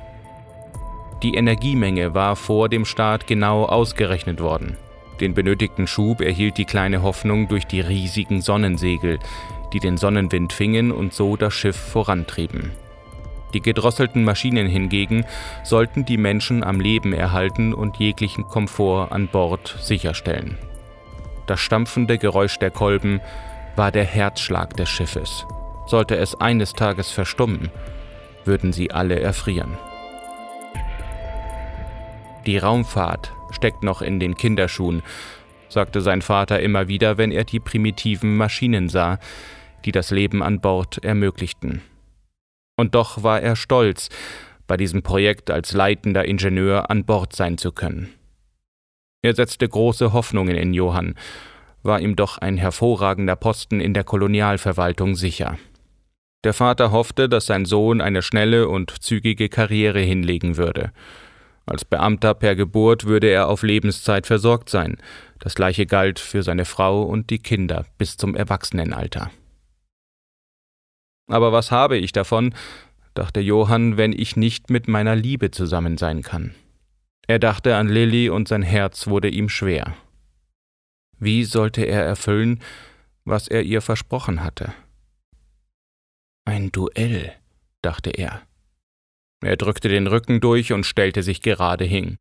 Die 1.21 1.35
Energiemenge 1.35 2.13
war 2.13 2.35
vor 2.35 2.69
dem 2.69 2.85
Start 2.85 3.27
genau 3.27 3.65
ausgerechnet 3.65 4.41
worden. 4.41 4.77
Den 5.19 5.33
benötigten 5.33 5.87
Schub 5.87 6.21
erhielt 6.21 6.57
die 6.57 6.65
kleine 6.65 7.01
Hoffnung 7.01 7.47
durch 7.47 7.65
die 7.65 7.81
riesigen 7.81 8.41
Sonnensegel, 8.41 9.19
die 9.73 9.79
den 9.79 9.97
Sonnenwind 9.97 10.53
fingen 10.53 10.91
und 10.91 11.13
so 11.13 11.35
das 11.35 11.53
Schiff 11.53 11.75
vorantrieben. 11.75 12.71
Die 13.53 13.61
gedrosselten 13.61 14.23
Maschinen 14.23 14.67
hingegen 14.67 15.25
sollten 15.63 16.05
die 16.05 16.17
Menschen 16.17 16.63
am 16.63 16.79
Leben 16.79 17.13
erhalten 17.13 17.73
und 17.73 17.97
jeglichen 17.97 18.47
Komfort 18.47 19.11
an 19.11 19.27
Bord 19.27 19.75
sicherstellen. 19.81 20.57
Das 21.47 21.59
stampfende 21.59 22.17
Geräusch 22.19 22.59
der 22.59 22.69
Kolben 22.69 23.21
war 23.75 23.91
der 23.91 24.05
Herzschlag 24.05 24.77
des 24.77 24.89
Schiffes. 24.89 25.45
Sollte 25.87 26.15
es 26.17 26.39
eines 26.39 26.73
Tages 26.73 27.09
verstummen, 27.09 27.71
würden 28.45 28.71
sie 28.71 28.91
alle 28.91 29.19
erfrieren. 29.19 29.77
Die 32.45 32.57
Raumfahrt 32.57 33.33
steckt 33.51 33.83
noch 33.83 34.01
in 34.01 34.19
den 34.19 34.35
Kinderschuhen, 34.35 35.01
sagte 35.69 36.01
sein 36.01 36.21
Vater 36.21 36.59
immer 36.59 36.87
wieder, 36.87 37.17
wenn 37.17 37.31
er 37.31 37.43
die 37.43 37.59
primitiven 37.59 38.37
Maschinen 38.37 38.89
sah, 38.89 39.19
die 39.85 39.91
das 39.91 40.11
Leben 40.11 40.43
an 40.43 40.59
Bord 40.59 41.03
ermöglichten. 41.03 41.81
Und 42.75 42.95
doch 42.95 43.23
war 43.23 43.41
er 43.41 43.55
stolz, 43.55 44.09
bei 44.67 44.77
diesem 44.77 45.01
Projekt 45.01 45.51
als 45.51 45.73
leitender 45.73 46.25
Ingenieur 46.25 46.89
an 46.89 47.05
Bord 47.05 47.35
sein 47.35 47.57
zu 47.57 47.71
können. 47.71 48.13
Er 49.21 49.35
setzte 49.35 49.67
große 49.67 50.13
Hoffnungen 50.13 50.55
in 50.55 50.73
Johann, 50.73 51.15
war 51.83 51.99
ihm 51.99 52.15
doch 52.15 52.37
ein 52.37 52.57
hervorragender 52.57 53.35
Posten 53.35 53.81
in 53.81 53.93
der 53.93 54.03
Kolonialverwaltung 54.03 55.15
sicher. 55.15 55.57
Der 56.43 56.53
Vater 56.53 56.91
hoffte, 56.91 57.27
dass 57.27 57.47
sein 57.47 57.65
Sohn 57.65 57.99
eine 57.99 58.21
schnelle 58.21 58.69
und 58.69 59.01
zügige 59.01 59.49
Karriere 59.49 59.99
hinlegen 59.99 60.55
würde. 60.55 60.91
Als 61.69 61.85
Beamter 61.85 62.33
per 62.33 62.55
Geburt 62.55 63.05
würde 63.05 63.27
er 63.27 63.47
auf 63.47 63.61
Lebenszeit 63.61 64.25
versorgt 64.25 64.69
sein. 64.69 64.97
Das 65.37 65.53
gleiche 65.53 65.85
galt 65.85 66.17
für 66.17 66.41
seine 66.41 66.65
Frau 66.65 67.03
und 67.03 67.29
die 67.29 67.37
Kinder 67.37 67.85
bis 67.99 68.17
zum 68.17 68.35
Erwachsenenalter. 68.35 69.29
Aber 71.27 71.51
was 71.51 71.69
habe 71.69 71.97
ich 71.97 72.11
davon, 72.11 72.55
dachte 73.13 73.39
Johann, 73.39 73.97
wenn 73.97 74.13
ich 74.13 74.35
nicht 74.35 74.71
mit 74.71 74.87
meiner 74.87 75.15
Liebe 75.15 75.51
zusammen 75.51 75.99
sein 75.99 76.23
kann? 76.23 76.55
Er 77.27 77.37
dachte 77.37 77.75
an 77.75 77.87
Lilly 77.87 78.29
und 78.29 78.47
sein 78.47 78.63
Herz 78.63 79.05
wurde 79.05 79.29
ihm 79.29 79.47
schwer. 79.47 79.93
Wie 81.19 81.43
sollte 81.43 81.83
er 81.83 82.03
erfüllen, 82.03 82.63
was 83.25 83.47
er 83.47 83.61
ihr 83.61 83.83
versprochen 83.83 84.43
hatte? 84.43 84.73
Ein 86.45 86.71
Duell, 86.71 87.31
dachte 87.83 88.09
er. 88.09 88.41
Er 89.41 89.57
drückte 89.57 89.89
den 89.89 90.07
Rücken 90.07 90.41
durch 90.41 90.73
und 90.73 90.85
stellte 90.85 91.23
sich 91.23 91.41
gerade 91.41 91.85
hin. 91.85 92.17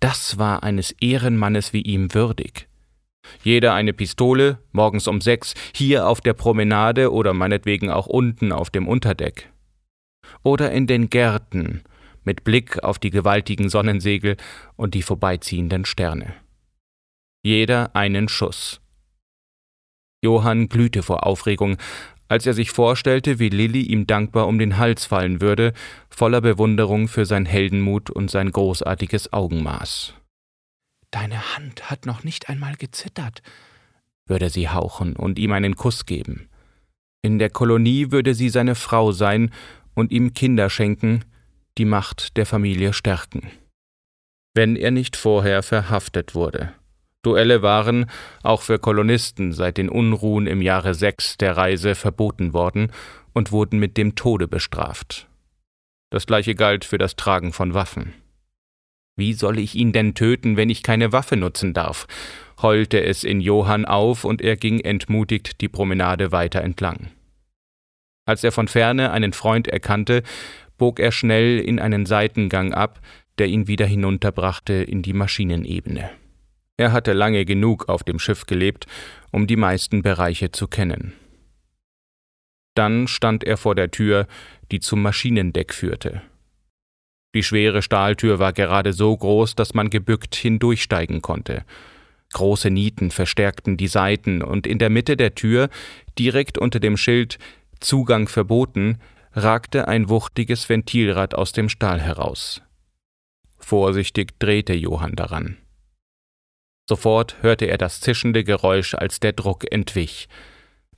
Das 0.00 0.38
war 0.38 0.62
eines 0.62 0.92
Ehrenmannes 1.00 1.72
wie 1.72 1.82
ihm 1.82 2.14
würdig. 2.14 2.68
Jeder 3.42 3.74
eine 3.74 3.92
Pistole, 3.92 4.58
morgens 4.72 5.06
um 5.06 5.20
sechs, 5.20 5.54
hier 5.74 6.08
auf 6.08 6.20
der 6.20 6.32
Promenade 6.32 7.12
oder 7.12 7.34
meinetwegen 7.34 7.90
auch 7.90 8.06
unten 8.06 8.52
auf 8.52 8.70
dem 8.70 8.88
Unterdeck. 8.88 9.52
Oder 10.42 10.72
in 10.72 10.86
den 10.86 11.10
Gärten, 11.10 11.82
mit 12.24 12.44
Blick 12.44 12.82
auf 12.82 12.98
die 12.98 13.10
gewaltigen 13.10 13.68
Sonnensegel 13.68 14.36
und 14.76 14.94
die 14.94 15.02
vorbeiziehenden 15.02 15.84
Sterne. 15.84 16.34
Jeder 17.42 17.94
einen 17.94 18.28
Schuss. 18.28 18.80
Johann 20.22 20.68
glühte 20.68 21.02
vor 21.02 21.24
Aufregung, 21.24 21.76
als 22.28 22.46
er 22.46 22.54
sich 22.54 22.70
vorstellte, 22.70 23.38
wie 23.38 23.48
Lilly 23.48 23.82
ihm 23.82 24.06
dankbar 24.06 24.46
um 24.46 24.58
den 24.58 24.76
Hals 24.76 25.06
fallen 25.06 25.40
würde, 25.40 25.72
voller 26.10 26.40
Bewunderung 26.40 27.08
für 27.08 27.24
sein 27.24 27.46
Heldenmut 27.46 28.10
und 28.10 28.30
sein 28.30 28.52
großartiges 28.52 29.32
Augenmaß. 29.32 30.14
Deine 31.10 31.56
Hand 31.56 31.90
hat 31.90 32.04
noch 32.04 32.22
nicht 32.22 32.48
einmal 32.50 32.76
gezittert, 32.76 33.42
würde 34.26 34.50
sie 34.50 34.68
hauchen 34.68 35.16
und 35.16 35.38
ihm 35.38 35.52
einen 35.52 35.74
Kuss 35.74 36.04
geben. 36.04 36.48
In 37.22 37.38
der 37.38 37.50
Kolonie 37.50 38.10
würde 38.10 38.34
sie 38.34 38.50
seine 38.50 38.74
Frau 38.74 39.12
sein 39.12 39.50
und 39.94 40.12
ihm 40.12 40.34
Kinder 40.34 40.70
schenken, 40.70 41.24
die 41.78 41.86
Macht 41.86 42.36
der 42.36 42.46
Familie 42.46 42.92
stärken. 42.92 43.50
Wenn 44.54 44.76
er 44.76 44.90
nicht 44.90 45.16
vorher 45.16 45.62
verhaftet 45.62 46.34
wurde. 46.34 46.74
Duelle 47.22 47.62
waren, 47.62 48.06
auch 48.42 48.62
für 48.62 48.78
Kolonisten, 48.78 49.52
seit 49.52 49.76
den 49.76 49.88
Unruhen 49.88 50.46
im 50.46 50.62
Jahre 50.62 50.94
6 50.94 51.38
der 51.38 51.56
Reise 51.56 51.94
verboten 51.94 52.52
worden 52.52 52.92
und 53.32 53.52
wurden 53.52 53.78
mit 53.78 53.96
dem 53.96 54.14
Tode 54.14 54.46
bestraft. 54.46 55.28
Das 56.10 56.26
gleiche 56.26 56.54
galt 56.54 56.84
für 56.84 56.98
das 56.98 57.16
Tragen 57.16 57.52
von 57.52 57.74
Waffen. 57.74 58.14
Wie 59.16 59.32
soll 59.32 59.58
ich 59.58 59.74
ihn 59.74 59.92
denn 59.92 60.14
töten, 60.14 60.56
wenn 60.56 60.70
ich 60.70 60.82
keine 60.82 61.12
Waffe 61.12 61.36
nutzen 61.36 61.74
darf? 61.74 62.06
heulte 62.62 63.02
es 63.02 63.24
in 63.24 63.40
Johann 63.40 63.84
auf 63.84 64.24
und 64.24 64.40
er 64.40 64.56
ging 64.56 64.80
entmutigt 64.80 65.60
die 65.60 65.68
Promenade 65.68 66.32
weiter 66.32 66.62
entlang. 66.62 67.10
Als 68.26 68.44
er 68.44 68.52
von 68.52 68.68
ferne 68.68 69.10
einen 69.10 69.32
Freund 69.32 69.68
erkannte, 69.68 70.22
bog 70.76 71.00
er 71.00 71.12
schnell 71.12 71.58
in 71.60 71.80
einen 71.80 72.06
Seitengang 72.06 72.74
ab, 72.74 73.00
der 73.38 73.46
ihn 73.46 73.68
wieder 73.68 73.86
hinunterbrachte 73.86 74.74
in 74.74 75.02
die 75.02 75.12
Maschinenebene. 75.12 76.10
Er 76.78 76.92
hatte 76.92 77.12
lange 77.12 77.44
genug 77.44 77.88
auf 77.88 78.04
dem 78.04 78.18
Schiff 78.18 78.46
gelebt, 78.46 78.86
um 79.32 79.46
die 79.46 79.56
meisten 79.56 80.02
Bereiche 80.02 80.52
zu 80.52 80.68
kennen. 80.68 81.12
Dann 82.74 83.08
stand 83.08 83.42
er 83.42 83.56
vor 83.56 83.74
der 83.74 83.90
Tür, 83.90 84.28
die 84.70 84.78
zum 84.78 85.02
Maschinendeck 85.02 85.74
führte. 85.74 86.22
Die 87.34 87.42
schwere 87.42 87.82
Stahltür 87.82 88.38
war 88.38 88.52
gerade 88.52 88.92
so 88.92 89.14
groß, 89.14 89.56
dass 89.56 89.74
man 89.74 89.90
gebückt 89.90 90.36
hindurchsteigen 90.36 91.20
konnte. 91.20 91.64
Große 92.32 92.70
Nieten 92.70 93.10
verstärkten 93.10 93.76
die 93.76 93.88
Seiten, 93.88 94.42
und 94.42 94.66
in 94.66 94.78
der 94.78 94.90
Mitte 94.90 95.16
der 95.16 95.34
Tür, 95.34 95.70
direkt 96.18 96.58
unter 96.58 96.78
dem 96.78 96.96
Schild 96.96 97.38
Zugang 97.80 98.28
verboten, 98.28 98.98
ragte 99.32 99.88
ein 99.88 100.08
wuchtiges 100.08 100.68
Ventilrad 100.68 101.34
aus 101.34 101.52
dem 101.52 101.68
Stahl 101.68 102.00
heraus. 102.00 102.62
Vorsichtig 103.58 104.38
drehte 104.38 104.74
Johann 104.74 105.16
daran. 105.16 105.56
Sofort 106.88 107.36
hörte 107.42 107.66
er 107.66 107.76
das 107.76 108.00
zischende 108.00 108.44
Geräusch, 108.44 108.94
als 108.94 109.20
der 109.20 109.34
Druck 109.34 109.70
entwich. 109.70 110.26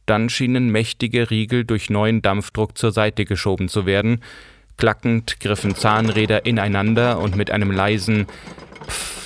Dann 0.07 0.29
schienen 0.29 0.71
mächtige 0.71 1.31
Riegel 1.31 1.65
durch 1.65 1.91
neuen 1.91 2.23
Dampfdruck 2.23 2.79
zur 2.79 2.93
Seite 2.93 3.25
geschoben 3.25 3.69
zu 3.69 3.87
werden. 3.87 4.23
Klackend 4.77 5.41
griffen 5.41 5.75
Zahnräder 5.75 6.47
ineinander 6.47 7.19
und 7.19 7.35
mit 7.35 7.51
einem 7.51 7.73
leisen 7.73 8.27
Pfff 8.87 9.21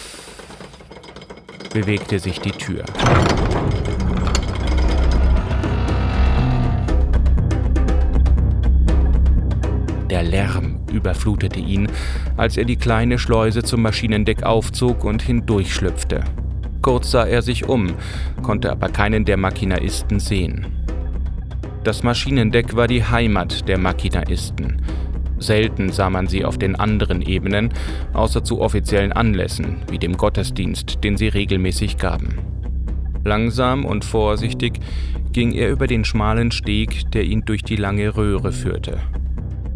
bewegte 1.74 2.18
sich 2.18 2.40
die 2.40 2.52
Tür. 2.52 2.84
Der 10.08 10.22
Lärm 10.22 10.80
überflutete 10.90 11.60
ihn, 11.60 11.88
als 12.38 12.56
er 12.56 12.64
die 12.64 12.76
kleine 12.76 13.18
Schleuse 13.18 13.62
zum 13.64 13.82
Maschinendeck 13.82 14.44
aufzog 14.44 15.04
und 15.04 15.20
hindurchschlüpfte. 15.20 16.24
Kurz 16.84 17.12
sah 17.12 17.24
er 17.24 17.40
sich 17.40 17.66
um, 17.66 17.94
konnte 18.42 18.70
aber 18.70 18.90
keinen 18.90 19.24
der 19.24 19.38
Machinaisten 19.38 20.20
sehen. 20.20 20.66
Das 21.82 22.02
Maschinendeck 22.02 22.76
war 22.76 22.86
die 22.88 23.02
Heimat 23.02 23.66
der 23.66 23.78
Machinaisten. 23.78 24.82
Selten 25.38 25.92
sah 25.92 26.10
man 26.10 26.26
sie 26.26 26.44
auf 26.44 26.58
den 26.58 26.76
anderen 26.76 27.22
Ebenen, 27.22 27.70
außer 28.12 28.44
zu 28.44 28.60
offiziellen 28.60 29.12
Anlässen, 29.12 29.78
wie 29.90 29.98
dem 29.98 30.18
Gottesdienst, 30.18 31.02
den 31.02 31.16
sie 31.16 31.28
regelmäßig 31.28 31.96
gaben. 31.96 32.40
Langsam 33.24 33.86
und 33.86 34.04
vorsichtig 34.04 34.78
ging 35.32 35.52
er 35.52 35.70
über 35.70 35.86
den 35.86 36.04
schmalen 36.04 36.50
Steg, 36.50 37.10
der 37.12 37.24
ihn 37.24 37.46
durch 37.46 37.62
die 37.62 37.76
lange 37.76 38.14
Röhre 38.14 38.52
führte. 38.52 39.00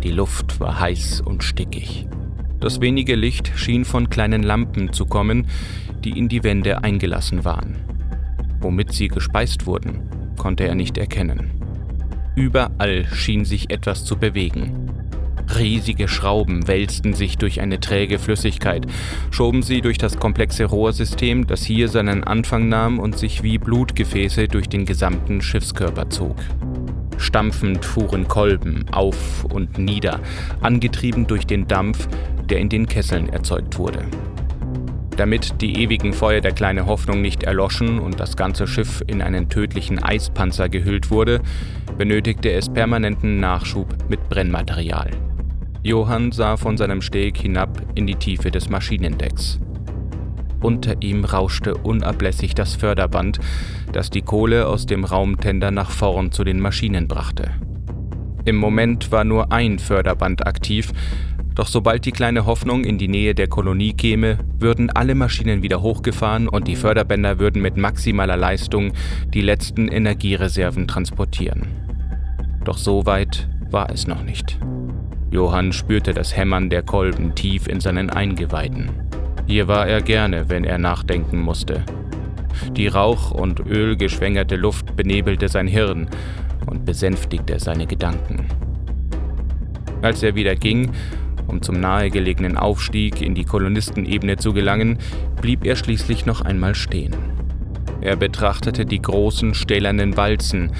Die 0.02 0.12
Luft 0.12 0.60
war 0.60 0.78
heiß 0.78 1.22
und 1.22 1.42
stickig. 1.42 2.06
Das 2.60 2.82
wenige 2.82 3.14
Licht 3.14 3.52
schien 3.54 3.84
von 3.86 4.10
kleinen 4.10 4.42
Lampen 4.42 4.92
zu 4.92 5.06
kommen, 5.06 5.46
die 6.04 6.18
in 6.18 6.28
die 6.28 6.44
Wände 6.44 6.82
eingelassen 6.82 7.44
waren. 7.44 7.76
Womit 8.60 8.92
sie 8.92 9.08
gespeist 9.08 9.66
wurden, 9.66 10.00
konnte 10.36 10.66
er 10.66 10.74
nicht 10.74 10.98
erkennen. 10.98 11.50
Überall 12.34 13.06
schien 13.06 13.44
sich 13.44 13.70
etwas 13.70 14.04
zu 14.04 14.16
bewegen. 14.16 14.90
Riesige 15.56 16.08
Schrauben 16.08 16.68
wälzten 16.68 17.14
sich 17.14 17.38
durch 17.38 17.60
eine 17.60 17.80
träge 17.80 18.18
Flüssigkeit, 18.18 18.86
schoben 19.30 19.62
sie 19.62 19.80
durch 19.80 19.98
das 19.98 20.18
komplexe 20.18 20.64
Rohrsystem, 20.66 21.46
das 21.46 21.64
hier 21.64 21.88
seinen 21.88 22.22
Anfang 22.24 22.68
nahm 22.68 22.98
und 22.98 23.18
sich 23.18 23.42
wie 23.42 23.58
Blutgefäße 23.58 24.46
durch 24.48 24.68
den 24.68 24.84
gesamten 24.84 25.40
Schiffskörper 25.40 26.10
zog. 26.10 26.36
Stampfend 27.16 27.84
fuhren 27.84 28.28
Kolben 28.28 28.84
auf 28.92 29.44
und 29.44 29.78
nieder, 29.78 30.20
angetrieben 30.60 31.26
durch 31.26 31.46
den 31.46 31.66
Dampf, 31.66 32.08
der 32.48 32.58
in 32.58 32.68
den 32.68 32.86
Kesseln 32.86 33.28
erzeugt 33.28 33.78
wurde. 33.78 34.04
Damit 35.18 35.60
die 35.60 35.82
ewigen 35.82 36.12
Feuer 36.12 36.40
der 36.40 36.52
kleinen 36.52 36.86
Hoffnung 36.86 37.20
nicht 37.20 37.42
erloschen 37.42 37.98
und 37.98 38.20
das 38.20 38.36
ganze 38.36 38.68
Schiff 38.68 39.02
in 39.08 39.20
einen 39.20 39.48
tödlichen 39.48 40.00
Eispanzer 40.00 40.68
gehüllt 40.68 41.10
wurde, 41.10 41.40
benötigte 41.96 42.52
es 42.52 42.68
permanenten 42.68 43.40
Nachschub 43.40 43.88
mit 44.08 44.28
Brennmaterial. 44.28 45.10
Johann 45.82 46.30
sah 46.30 46.56
von 46.56 46.76
seinem 46.76 47.02
Steg 47.02 47.36
hinab 47.36 47.82
in 47.96 48.06
die 48.06 48.14
Tiefe 48.14 48.52
des 48.52 48.70
Maschinendecks. 48.70 49.58
Unter 50.60 51.02
ihm 51.02 51.24
rauschte 51.24 51.74
unablässig 51.74 52.54
das 52.54 52.76
Förderband, 52.76 53.40
das 53.90 54.10
die 54.10 54.22
Kohle 54.22 54.68
aus 54.68 54.86
dem 54.86 55.04
Raumtender 55.04 55.72
nach 55.72 55.90
vorn 55.90 56.30
zu 56.30 56.44
den 56.44 56.60
Maschinen 56.60 57.08
brachte. 57.08 57.50
Im 58.44 58.54
Moment 58.56 59.10
war 59.10 59.24
nur 59.24 59.50
ein 59.50 59.80
Förderband 59.80 60.46
aktiv, 60.46 60.92
doch 61.58 61.66
sobald 61.66 62.04
die 62.04 62.12
kleine 62.12 62.46
Hoffnung 62.46 62.84
in 62.84 62.98
die 62.98 63.08
Nähe 63.08 63.34
der 63.34 63.48
Kolonie 63.48 63.92
käme, 63.92 64.38
würden 64.60 64.90
alle 64.90 65.16
Maschinen 65.16 65.60
wieder 65.60 65.82
hochgefahren 65.82 66.48
und 66.48 66.68
die 66.68 66.76
Förderbänder 66.76 67.40
würden 67.40 67.60
mit 67.60 67.76
maximaler 67.76 68.36
Leistung 68.36 68.92
die 69.34 69.40
letzten 69.40 69.88
Energiereserven 69.88 70.86
transportieren. 70.86 71.66
Doch 72.62 72.78
so 72.78 73.06
weit 73.06 73.48
war 73.72 73.90
es 73.90 74.06
noch 74.06 74.22
nicht. 74.22 74.56
Johann 75.32 75.72
spürte 75.72 76.14
das 76.14 76.36
Hämmern 76.36 76.70
der 76.70 76.82
Kolben 76.82 77.34
tief 77.34 77.66
in 77.66 77.80
seinen 77.80 78.08
Eingeweiden. 78.08 78.90
Hier 79.48 79.66
war 79.66 79.88
er 79.88 80.00
gerne, 80.00 80.48
wenn 80.48 80.62
er 80.62 80.78
nachdenken 80.78 81.40
musste. 81.40 81.84
Die 82.76 82.86
Rauch- 82.86 83.32
und 83.32 83.66
ölgeschwängerte 83.66 84.54
Luft 84.54 84.94
benebelte 84.94 85.48
sein 85.48 85.66
Hirn 85.66 86.08
und 86.66 86.84
besänftigte 86.84 87.58
seine 87.58 87.88
Gedanken. 87.88 88.46
Als 90.02 90.22
er 90.22 90.36
wieder 90.36 90.54
ging, 90.54 90.92
um 91.48 91.62
zum 91.62 91.80
nahegelegenen 91.80 92.56
Aufstieg 92.56 93.20
in 93.20 93.34
die 93.34 93.44
Kolonistenebene 93.44 94.36
zu 94.36 94.52
gelangen, 94.52 94.98
blieb 95.40 95.64
er 95.64 95.76
schließlich 95.76 96.26
noch 96.26 96.42
einmal 96.42 96.74
stehen. 96.74 97.16
Er 98.00 98.16
betrachtete 98.16 98.86
die 98.86 99.02
großen 99.02 99.54
stählernen 99.54 100.16
Walzen, 100.16 100.72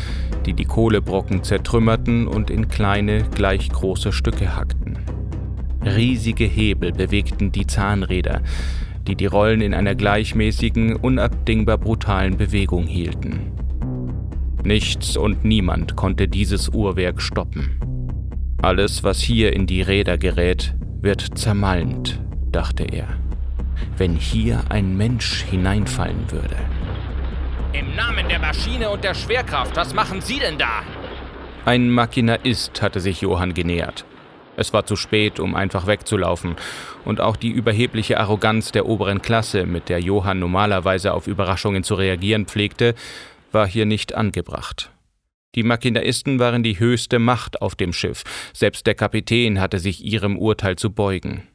die 0.46 0.54
die 0.54 0.66
Kohlebrocken 0.66 1.42
zertrümmerten 1.42 2.28
und 2.28 2.50
in 2.50 2.68
kleine, 2.68 3.24
gleich 3.34 3.68
große 3.70 4.12
Stücke 4.12 4.54
hackten. 4.54 4.98
Riesige 5.84 6.44
Hebel 6.44 6.92
bewegten 6.92 7.50
die 7.50 7.66
Zahnräder, 7.66 8.42
die 9.06 9.16
die 9.16 9.26
Rollen 9.26 9.62
in 9.62 9.74
einer 9.74 9.94
gleichmäßigen, 9.94 10.96
unabdingbar 10.96 11.78
brutalen 11.78 12.36
Bewegung 12.36 12.86
hielten. 12.86 13.52
Nichts 14.64 15.16
und 15.16 15.44
niemand 15.44 15.96
konnte 15.96 16.28
dieses 16.28 16.68
Uhrwerk 16.68 17.22
stoppen. 17.22 17.87
Alles, 18.60 19.04
was 19.04 19.20
hier 19.20 19.52
in 19.52 19.66
die 19.66 19.82
Räder 19.82 20.18
gerät, 20.18 20.74
wird 21.00 21.38
zermalmt, 21.38 22.20
dachte 22.50 22.82
er. 22.82 23.06
Wenn 23.96 24.16
hier 24.16 24.64
ein 24.68 24.96
Mensch 24.96 25.44
hineinfallen 25.44 26.30
würde. 26.32 26.56
Im 27.72 27.94
Namen 27.94 28.26
der 28.28 28.40
Maschine 28.40 28.90
und 28.90 29.04
der 29.04 29.14
Schwerkraft, 29.14 29.76
was 29.76 29.94
machen 29.94 30.20
Sie 30.20 30.40
denn 30.40 30.58
da? 30.58 30.82
Ein 31.66 31.88
Machinaist 31.90 32.82
hatte 32.82 32.98
sich 32.98 33.20
Johann 33.20 33.54
genähert. 33.54 34.04
Es 34.56 34.72
war 34.72 34.84
zu 34.84 34.96
spät, 34.96 35.38
um 35.38 35.54
einfach 35.54 35.86
wegzulaufen, 35.86 36.56
und 37.04 37.20
auch 37.20 37.36
die 37.36 37.50
überhebliche 37.50 38.18
Arroganz 38.18 38.72
der 38.72 38.86
oberen 38.86 39.22
Klasse, 39.22 39.66
mit 39.66 39.88
der 39.88 40.00
Johann 40.00 40.40
normalerweise 40.40 41.14
auf 41.14 41.28
Überraschungen 41.28 41.84
zu 41.84 41.94
reagieren 41.94 42.46
pflegte, 42.46 42.96
war 43.52 43.68
hier 43.68 43.86
nicht 43.86 44.16
angebracht. 44.16 44.90
Die 45.54 45.62
Machinaisten 45.62 46.38
waren 46.38 46.62
die 46.62 46.78
höchste 46.78 47.18
Macht 47.18 47.62
auf 47.62 47.74
dem 47.74 47.92
Schiff, 47.92 48.24
selbst 48.52 48.86
der 48.86 48.94
Kapitän 48.94 49.60
hatte 49.60 49.78
sich 49.78 50.04
ihrem 50.04 50.36
Urteil 50.36 50.76
zu 50.76 50.92
beugen. 50.92 51.48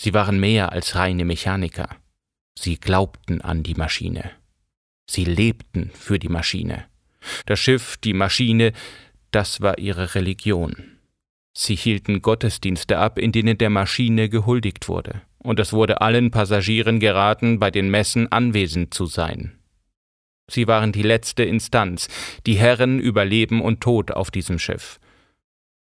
Sie 0.00 0.14
waren 0.14 0.40
mehr 0.40 0.72
als 0.72 0.96
reine 0.96 1.24
Mechaniker. 1.24 1.88
Sie 2.58 2.76
glaubten 2.76 3.40
an 3.40 3.62
die 3.62 3.74
Maschine. 3.74 4.30
Sie 5.08 5.24
lebten 5.24 5.90
für 5.94 6.18
die 6.18 6.28
Maschine. 6.28 6.86
Das 7.46 7.60
Schiff, 7.60 7.96
die 7.98 8.14
Maschine, 8.14 8.72
das 9.30 9.60
war 9.60 9.78
ihre 9.78 10.14
Religion. 10.14 10.98
Sie 11.56 11.74
hielten 11.74 12.22
Gottesdienste 12.22 12.98
ab, 12.98 13.18
in 13.18 13.32
denen 13.32 13.58
der 13.58 13.70
Maschine 13.70 14.28
gehuldigt 14.28 14.88
wurde, 14.88 15.22
und 15.38 15.60
es 15.60 15.72
wurde 15.72 16.00
allen 16.00 16.30
Passagieren 16.30 17.00
geraten, 17.00 17.58
bei 17.58 17.70
den 17.70 17.90
Messen 17.90 18.30
anwesend 18.30 18.94
zu 18.94 19.06
sein. 19.06 19.59
Sie 20.50 20.66
waren 20.66 20.92
die 20.92 21.02
letzte 21.02 21.44
Instanz, 21.44 22.08
die 22.46 22.54
Herren 22.54 22.98
über 22.98 23.24
Leben 23.24 23.62
und 23.62 23.80
Tod 23.80 24.10
auf 24.10 24.30
diesem 24.30 24.58
Schiff. 24.58 24.98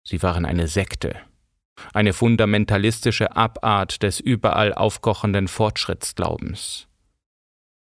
Sie 0.04 0.22
waren 0.22 0.46
eine 0.46 0.68
Sekte, 0.68 1.16
eine 1.94 2.14
fundamentalistische 2.14 3.36
Abart 3.36 4.04
des 4.04 4.20
überall 4.20 4.74
aufkochenden 4.74 5.48
Fortschrittsglaubens 5.48 6.88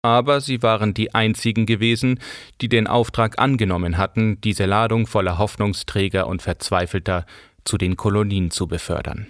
aber 0.01 0.41
sie 0.41 0.63
waren 0.63 0.93
die 0.93 1.13
einzigen 1.13 1.65
gewesen, 1.65 2.19
die 2.59 2.69
den 2.69 2.87
Auftrag 2.87 3.39
angenommen 3.39 3.97
hatten, 3.97 4.41
diese 4.41 4.65
Ladung 4.65 5.05
voller 5.05 5.37
Hoffnungsträger 5.37 6.27
und 6.27 6.41
Verzweifelter 6.41 7.25
zu 7.63 7.77
den 7.77 7.97
Kolonien 7.97 8.49
zu 8.49 8.67
befördern. 8.67 9.27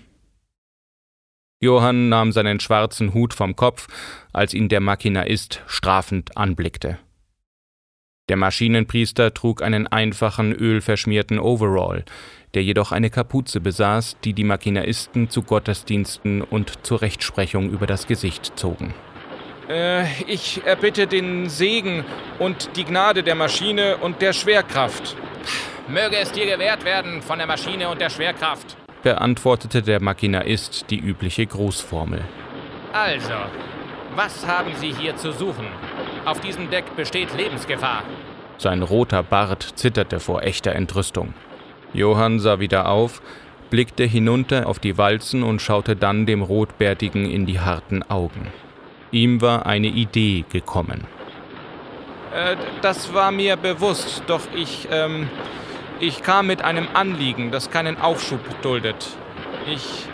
Johann 1.60 2.10
nahm 2.10 2.32
seinen 2.32 2.60
schwarzen 2.60 3.14
Hut 3.14 3.34
vom 3.34 3.56
Kopf, 3.56 3.88
als 4.34 4.54
ihn 4.54 4.70
der 4.70 4.80
Maschinaist 4.80 5.62
strafend 5.68 6.36
anblickte. 6.38 6.98
Der 8.32 8.38
Maschinenpriester 8.38 9.34
trug 9.34 9.62
einen 9.62 9.88
einfachen, 9.88 10.54
ölverschmierten 10.54 11.38
Overall, 11.38 12.06
der 12.54 12.64
jedoch 12.64 12.94
eine 12.94 13.10
Kapuze 13.10 13.60
besaß, 13.60 14.16
die 14.24 14.32
die 14.32 14.46
Maschinaisten 14.46 15.30
zu 15.30 15.42
Gottesdiensten 15.42 16.42
und 16.42 16.86
zur 16.86 17.02
Rechtsprechung 17.02 17.70
über 17.70 17.88
das 17.88 18.08
Gesicht 18.08 18.54
zogen. 18.58 18.94
Äh, 19.68 20.06
ich 20.28 20.62
erbitte 20.66 21.08
den 21.08 21.50
Segen 21.50 22.06
und 22.40 22.78
die 22.78 22.86
Gnade 22.86 23.22
der 23.22 23.36
Maschine 23.36 23.98
und 23.98 24.22
der 24.22 24.32
Schwerkraft. 24.32 25.18
Möge 25.90 26.16
es 26.16 26.32
dir 26.32 26.46
gewährt 26.46 26.86
werden 26.86 27.22
von 27.22 27.38
der 27.38 27.48
Maschine 27.48 27.90
und 27.90 28.00
der 28.00 28.10
Schwerkraft, 28.10 28.78
beantwortete 29.04 29.82
der 29.82 30.02
Maschinaist 30.02 30.86
die 30.90 31.00
übliche 31.00 31.46
Grußformel. 31.46 32.22
Also, 32.94 33.34
was 34.16 34.48
haben 34.48 34.72
Sie 34.80 34.94
hier 34.94 35.18
zu 35.18 35.34
suchen? 35.34 35.68
Auf 36.26 36.40
diesem 36.40 36.70
Deck 36.70 36.96
besteht 36.96 37.36
Lebensgefahr. 37.36 38.04
Sein 38.58 38.84
roter 38.84 39.24
Bart 39.24 39.74
zitterte 39.76 40.20
vor 40.20 40.44
echter 40.44 40.74
Entrüstung. 40.74 41.34
Johann 41.94 42.40
sah 42.40 42.60
wieder 42.60 42.90
auf, 42.90 43.22
blickte 43.72 44.04
hinunter 44.04 44.68
auf 44.68 44.78
die 44.78 44.98
Walzen 45.00 45.42
und 45.42 45.62
schaute 45.62 45.96
dann 45.96 46.28
dem 46.28 46.44
Rotbärtigen 46.44 47.30
in 47.30 47.48
die 47.48 47.60
harten 47.60 48.04
Augen. 48.04 48.48
Ihm 49.12 49.42
war 49.42 49.66
eine 49.66 49.88
Idee 49.88 50.46
gekommen. 50.52 51.06
Äh, 52.36 52.56
das 52.82 53.14
war 53.14 53.32
mir 53.32 53.56
bewusst, 53.56 54.24
doch 54.28 54.42
ich, 54.56 54.88
ähm, 54.92 55.28
ich 56.00 56.22
kam 56.22 56.48
mit 56.48 56.62
einem 56.64 56.88
Anliegen, 56.94 57.52
das 57.52 57.72
keinen 57.72 58.00
Aufschub 58.00 58.62
duldet. 58.62 59.08
Ich, 59.68 60.06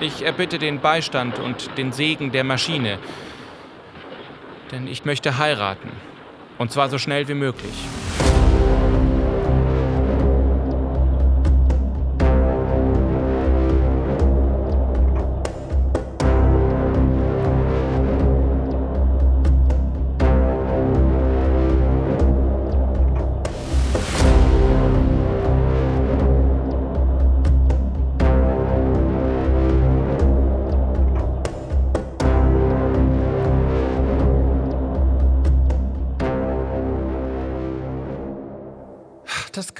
ich 0.00 0.24
erbitte 0.24 0.58
den 0.58 0.80
Beistand 0.80 1.38
und 1.38 1.78
den 1.78 1.92
Segen 1.92 2.32
der 2.32 2.44
Maschine, 2.44 2.98
denn 4.72 4.86
ich 4.86 5.04
möchte 5.04 5.38
heiraten, 5.38 5.90
und 6.58 6.72
zwar 6.72 6.88
so 6.88 6.98
schnell 6.98 7.28
wie 7.28 7.34
möglich. 7.34 7.74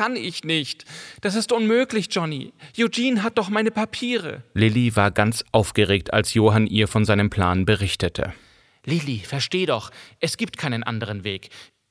Kann 0.03 0.17
ich 0.17 0.43
nicht. 0.43 0.85
Das 1.21 1.37
ist 1.37 1.53
unmöglich, 1.53 2.09
Johnny. 2.11 2.53
Eugene 2.77 3.23
hat 3.23 3.39
doch 3.39 3.51
meine 3.51 3.71
Papiere. 3.71 4.43
Lilly 4.53 4.97
war 4.97 5.13
ganz 5.13 5.45
aufgeregt, 5.53 6.13
als 6.13 6.35
Johann 6.35 6.67
ihr 6.67 6.89
von 6.89 7.05
seinem 7.05 7.31
Plan 7.31 7.65
berichtete. 7.67 8.33
Lilly, 8.85 9.21
versteh 9.21 9.65
doch, 9.65 9.93
es 10.19 10.37
gibt 10.37 10.59
keinen 10.59 10.83
anderen 10.83 11.23
Weg. 11.23 11.51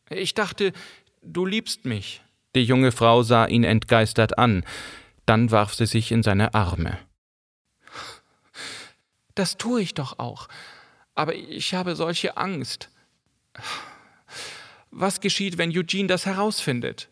Ich 0.10 0.34
dachte, 0.34 0.74
du 1.22 1.46
liebst 1.46 1.86
mich. 1.86 2.22
Die 2.54 2.66
junge 2.66 2.92
Frau 2.92 3.24
sah 3.24 3.46
ihn 3.46 3.64
entgeistert 3.64 4.38
an, 4.38 4.66
dann 5.26 5.50
warf 5.50 5.74
sie 5.74 5.86
sich 5.86 6.12
in 6.12 6.22
seine 6.22 6.54
Arme. 6.54 6.98
Das 9.36 9.56
tue 9.56 9.84
ich 9.84 9.94
doch 9.94 10.20
auch, 10.20 10.50
aber 11.16 11.34
ich 11.34 11.74
habe 11.74 11.96
solche 11.96 12.36
Angst. 12.36 12.90
Was 14.90 15.22
geschieht, 15.22 15.58
wenn 15.58 15.72
Eugene 15.72 16.10
das 16.10 16.26
herausfindet? 16.26 17.08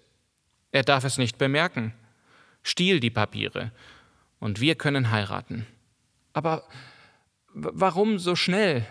Er 0.72 0.84
darf 0.84 1.04
es 1.04 1.18
nicht 1.18 1.38
bemerken. 1.38 1.94
Stiehl 2.64 3.00
die 3.00 3.10
Papiere 3.10 3.72
und 4.40 4.60
wir 4.60 4.76
können 4.76 5.12
heiraten. 5.12 5.66
Aber 6.34 6.68
warum 7.54 8.20
so 8.20 8.36
schnell? 8.36 8.86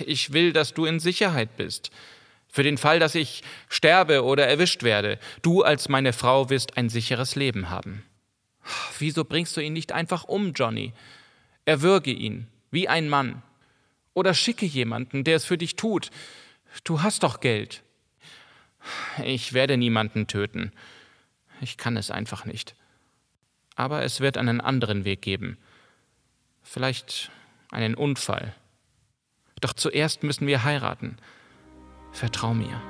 Ich 0.00 0.32
will, 0.32 0.52
dass 0.52 0.74
du 0.74 0.84
in 0.84 1.00
Sicherheit 1.00 1.56
bist. 1.56 1.90
Für 2.48 2.64
den 2.64 2.78
Fall, 2.78 2.98
dass 2.98 3.14
ich 3.14 3.42
sterbe 3.68 4.24
oder 4.24 4.46
erwischt 4.46 4.82
werde, 4.82 5.18
du 5.42 5.62
als 5.62 5.88
meine 5.88 6.12
Frau 6.12 6.50
wirst 6.50 6.76
ein 6.76 6.88
sicheres 6.88 7.36
Leben 7.36 7.70
haben. 7.70 8.04
Wieso 8.98 9.24
bringst 9.24 9.56
du 9.56 9.60
ihn 9.60 9.72
nicht 9.72 9.92
einfach 9.92 10.24
um, 10.24 10.52
Johnny? 10.52 10.92
Erwürge 11.64 12.10
ihn, 12.10 12.48
wie 12.70 12.88
ein 12.88 13.08
Mann. 13.08 13.42
Oder 14.14 14.34
schicke 14.34 14.66
jemanden, 14.66 15.22
der 15.22 15.36
es 15.36 15.44
für 15.44 15.58
dich 15.58 15.76
tut. 15.76 16.10
Du 16.82 17.02
hast 17.02 17.22
doch 17.22 17.40
Geld. 17.40 17.82
Ich 19.24 19.52
werde 19.52 19.76
niemanden 19.76 20.26
töten. 20.26 20.72
Ich 21.60 21.76
kann 21.76 21.96
es 21.96 22.10
einfach 22.10 22.44
nicht. 22.44 22.74
Aber 23.76 24.02
es 24.02 24.20
wird 24.20 24.38
einen 24.38 24.60
anderen 24.60 25.04
Weg 25.04 25.22
geben. 25.22 25.58
Vielleicht 26.62 27.30
einen 27.70 27.94
Unfall. 27.94 28.54
Doch 29.60 29.72
zuerst 29.72 30.22
müssen 30.22 30.46
wir 30.46 30.64
heiraten. 30.64 31.16
Vertrau 32.12 32.54
mir. 32.54 32.80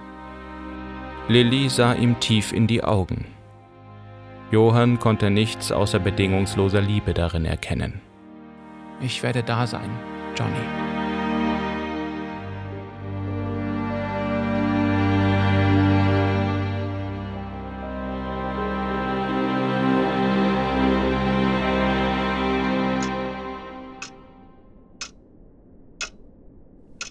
Lilly 1.28 1.68
sah 1.68 1.94
ihm 1.94 2.18
tief 2.20 2.52
in 2.52 2.66
die 2.66 2.82
Augen. 2.82 3.26
Johann 4.50 4.98
konnte 4.98 5.30
nichts 5.30 5.70
außer 5.70 6.00
bedingungsloser 6.00 6.80
Liebe 6.80 7.14
darin 7.14 7.44
erkennen. 7.44 8.00
Ich 9.00 9.22
werde 9.22 9.42
da 9.42 9.66
sein, 9.66 9.90
Johnny. 10.36 10.89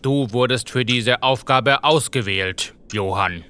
Du 0.10 0.32
wurdest 0.32 0.72
für 0.72 0.86
diese 0.86 1.22
Aufgabe 1.22 1.84
ausgewählt, 1.84 2.74
Johann. 2.92 3.44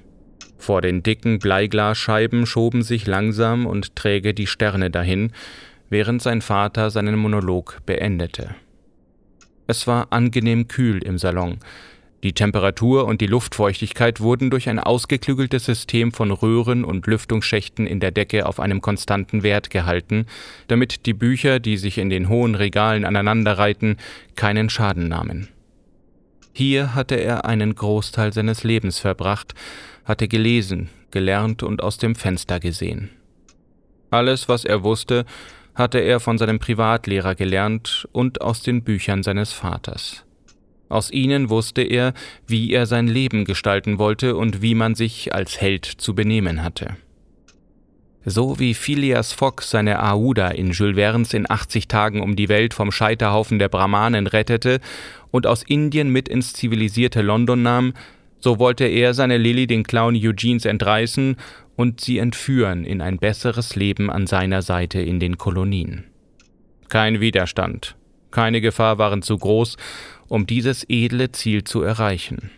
Vor 0.58 0.82
den 0.82 1.02
dicken 1.02 1.38
Bleiglasscheiben 1.38 2.44
schoben 2.44 2.82
sich 2.82 3.06
langsam 3.06 3.64
und 3.64 3.96
träge 3.96 4.34
die 4.34 4.46
Sterne 4.46 4.90
dahin, 4.90 5.32
während 5.88 6.20
sein 6.20 6.42
Vater 6.42 6.90
seinen 6.90 7.16
Monolog 7.16 7.78
beendete. 7.86 8.54
Es 9.68 9.86
war 9.86 10.08
angenehm 10.10 10.68
kühl 10.68 11.02
im 11.02 11.16
Salon. 11.16 11.60
Die 12.22 12.34
Temperatur 12.34 13.06
und 13.06 13.22
die 13.22 13.26
Luftfeuchtigkeit 13.26 14.20
wurden 14.20 14.50
durch 14.50 14.68
ein 14.68 14.80
ausgeklügeltes 14.80 15.64
System 15.64 16.12
von 16.12 16.30
Röhren 16.30 16.84
und 16.84 17.06
Lüftungsschächten 17.06 17.86
in 17.86 18.00
der 18.00 18.10
Decke 18.10 18.44
auf 18.44 18.60
einem 18.60 18.82
konstanten 18.82 19.42
Wert 19.42 19.70
gehalten, 19.70 20.26
damit 20.68 21.06
die 21.06 21.14
Bücher, 21.14 21.58
die 21.58 21.78
sich 21.78 21.96
in 21.96 22.10
den 22.10 22.28
hohen 22.28 22.54
Regalen 22.54 23.06
aneinanderreihten, 23.06 23.96
keinen 24.36 24.68
Schaden 24.68 25.08
nahmen. 25.08 25.48
Hier 26.60 26.94
hatte 26.94 27.14
er 27.14 27.46
einen 27.46 27.74
Großteil 27.74 28.34
seines 28.34 28.64
Lebens 28.64 28.98
verbracht, 28.98 29.54
hatte 30.04 30.28
gelesen, 30.28 30.90
gelernt 31.10 31.62
und 31.62 31.82
aus 31.82 31.96
dem 31.96 32.14
Fenster 32.14 32.60
gesehen. 32.60 33.08
Alles, 34.10 34.46
was 34.46 34.66
er 34.66 34.82
wusste, 34.82 35.24
hatte 35.74 36.00
er 36.00 36.20
von 36.20 36.36
seinem 36.36 36.58
Privatlehrer 36.58 37.34
gelernt 37.34 38.06
und 38.12 38.42
aus 38.42 38.60
den 38.60 38.84
Büchern 38.84 39.22
seines 39.22 39.54
Vaters. 39.54 40.26
Aus 40.90 41.10
ihnen 41.10 41.48
wusste 41.48 41.80
er, 41.80 42.12
wie 42.46 42.74
er 42.74 42.84
sein 42.84 43.08
Leben 43.08 43.46
gestalten 43.46 43.98
wollte 43.98 44.36
und 44.36 44.60
wie 44.60 44.74
man 44.74 44.94
sich 44.94 45.34
als 45.34 45.62
Held 45.62 45.86
zu 45.86 46.14
benehmen 46.14 46.62
hatte. 46.62 46.94
So 48.24 48.58
wie 48.58 48.74
Phileas 48.74 49.32
Fogg 49.32 49.62
seine 49.62 50.02
Aouda 50.02 50.48
in 50.48 50.72
Jules 50.72 50.96
Verne's 50.96 51.32
in 51.32 51.50
80 51.50 51.88
Tagen 51.88 52.20
um 52.20 52.36
die 52.36 52.50
Welt 52.50 52.74
vom 52.74 52.92
Scheiterhaufen 52.92 53.58
der 53.58 53.70
Brahmanen 53.70 54.26
rettete 54.26 54.80
und 55.30 55.46
aus 55.46 55.62
Indien 55.62 56.10
mit 56.10 56.28
ins 56.28 56.52
zivilisierte 56.52 57.22
London 57.22 57.62
nahm, 57.62 57.94
so 58.38 58.58
wollte 58.58 58.84
er 58.84 59.14
seine 59.14 59.38
Lilly 59.38 59.66
den 59.66 59.84
Clown 59.84 60.14
Eugenes 60.14 60.66
entreißen 60.66 61.36
und 61.76 62.02
sie 62.02 62.18
entführen 62.18 62.84
in 62.84 63.00
ein 63.00 63.18
besseres 63.18 63.74
Leben 63.74 64.10
an 64.10 64.26
seiner 64.26 64.60
Seite 64.60 65.00
in 65.00 65.18
den 65.18 65.38
Kolonien. 65.38 66.04
Kein 66.90 67.20
Widerstand, 67.20 67.96
keine 68.30 68.60
Gefahr 68.60 68.98
waren 68.98 69.22
zu 69.22 69.38
groß, 69.38 69.78
um 70.28 70.46
dieses 70.46 70.84
edle 70.90 71.32
Ziel 71.32 71.64
zu 71.64 71.80
erreichen. 71.80 72.50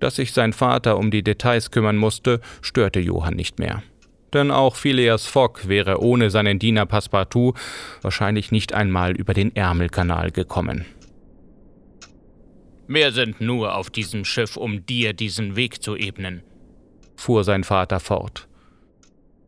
Dass 0.00 0.16
sich 0.16 0.32
sein 0.32 0.52
Vater 0.52 0.98
um 0.98 1.12
die 1.12 1.22
Details 1.22 1.70
kümmern 1.70 1.96
musste, 1.96 2.40
störte 2.62 2.98
Johann 2.98 3.34
nicht 3.34 3.60
mehr 3.60 3.84
denn 4.32 4.50
auch 4.50 4.76
Phileas 4.76 5.26
Fogg 5.26 5.68
wäre 5.68 6.00
ohne 6.00 6.30
seinen 6.30 6.58
Diener 6.58 6.86
Passepartout 6.86 7.54
wahrscheinlich 8.00 8.50
nicht 8.50 8.74
einmal 8.74 9.12
über 9.12 9.34
den 9.34 9.54
Ärmelkanal 9.54 10.30
gekommen. 10.30 10.84
Wir 12.88 13.12
sind 13.12 13.40
nur 13.40 13.76
auf 13.76 13.90
diesem 13.90 14.24
Schiff, 14.24 14.56
um 14.56 14.84
dir 14.84 15.12
diesen 15.12 15.56
Weg 15.56 15.82
zu 15.82 15.96
ebnen, 15.96 16.42
fuhr 17.16 17.44
sein 17.44 17.64
Vater 17.64 18.00
fort. 18.00 18.48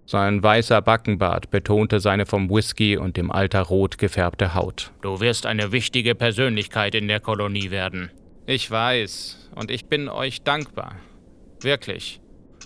Sein 0.06 0.42
weißer 0.42 0.82
Backenbart 0.82 1.50
betonte 1.50 1.98
seine 1.98 2.26
vom 2.26 2.50
Whisky 2.50 2.96
und 2.96 3.16
dem 3.16 3.30
Alter 3.30 3.62
rot 3.62 3.96
gefärbte 3.96 4.54
Haut. 4.54 4.92
Du 5.00 5.20
wirst 5.20 5.46
eine 5.46 5.72
wichtige 5.72 6.14
Persönlichkeit 6.14 6.94
in 6.94 7.08
der 7.08 7.20
Kolonie 7.20 7.70
werden. 7.70 8.10
Ich 8.46 8.70
weiß, 8.70 9.50
und 9.54 9.70
ich 9.70 9.86
bin 9.86 10.10
euch 10.10 10.42
dankbar. 10.42 10.96
Wirklich. 11.60 12.20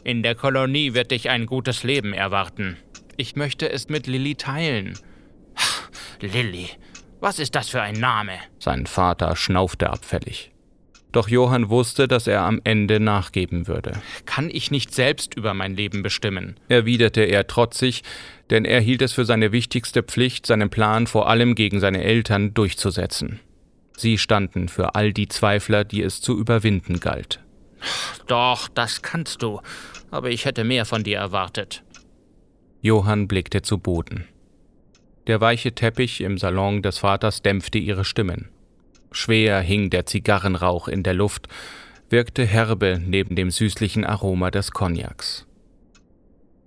In 0.04 0.22
der 0.22 0.34
Kolonie 0.34 0.94
wird 0.94 1.11
dich 1.11 1.30
ein 1.30 1.46
gutes 1.46 1.82
Leben 1.82 2.12
erwarten. 2.12 2.76
Ich 3.16 3.37
möchte 3.37 3.70
es 3.70 3.88
mit 3.88 4.06
Lilly 4.06 4.37
teilen. 4.37 4.98
Lilly, 6.20 6.68
was 7.20 7.38
ist 7.38 7.54
das 7.54 7.68
für 7.68 7.82
ein 7.82 7.98
Name? 7.98 8.34
Sein 8.58 8.87
Vater 8.87 9.34
schnaufte 9.37 9.90
abfällig. 9.90 10.52
Doch 11.11 11.28
Johann 11.28 11.70
wusste, 11.70 12.06
dass 12.06 12.26
er 12.26 12.42
am 12.42 12.61
Ende 12.64 13.00
nachgeben 13.00 13.66
würde. 13.66 13.92
Kann 14.26 14.50
ich 14.50 14.70
nicht 14.70 14.94
selbst 14.94 15.34
über 15.34 15.54
mein 15.54 15.74
Leben 15.74 16.02
bestimmen? 16.02 16.56
erwiderte 16.68 17.22
er 17.22 17.46
trotzig, 17.46 18.02
denn 18.50 18.64
er 18.64 18.80
hielt 18.80 19.02
es 19.02 19.14
für 19.14 19.24
seine 19.24 19.50
wichtigste 19.50 20.02
Pflicht, 20.02 20.46
seinen 20.46 20.70
Plan 20.70 21.06
vor 21.06 21.28
allem 21.28 21.54
gegen 21.54 21.80
seine 21.80 22.04
Eltern 22.04 22.52
durchzusetzen. 22.54 23.40
Sie 23.96 24.18
standen 24.18 24.68
für 24.68 24.94
all 24.94 25.12
die 25.12 25.28
Zweifler, 25.28 25.84
die 25.84 26.02
es 26.02 26.20
zu 26.20 26.38
überwinden 26.38 27.00
galt. 27.00 27.40
Doch, 28.26 28.68
das 28.68 29.02
kannst 29.02 29.42
du, 29.42 29.60
aber 30.10 30.30
ich 30.30 30.44
hätte 30.44 30.64
mehr 30.64 30.84
von 30.84 31.04
dir 31.04 31.18
erwartet. 31.18 31.82
Johann 32.80 33.28
blickte 33.28 33.62
zu 33.62 33.78
Boden. 33.78 34.26
Der 35.26 35.40
weiche 35.40 35.74
Teppich 35.74 36.20
im 36.20 36.38
Salon 36.38 36.82
des 36.82 36.98
Vaters 36.98 37.42
dämpfte 37.42 37.78
ihre 37.78 38.04
Stimmen. 38.04 38.48
Schwer 39.12 39.60
hing 39.60 39.90
der 39.90 40.06
Zigarrenrauch 40.06 40.88
in 40.88 41.02
der 41.02 41.14
Luft, 41.14 41.48
wirkte 42.10 42.44
herbe 42.44 43.00
neben 43.04 43.36
dem 43.36 43.50
süßlichen 43.50 44.04
Aroma 44.04 44.50
des 44.50 44.70
Cognacs. 44.70 45.46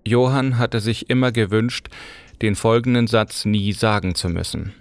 Johann 0.05 0.57
hatte 0.57 0.79
sich 0.79 1.09
immer 1.09 1.31
gewünscht, 1.31 1.87
den 2.41 2.55
folgenden 2.55 3.07
Satz 3.07 3.45
nie 3.45 3.71
sagen 3.71 4.15
zu 4.15 4.29
müssen. 4.29 4.73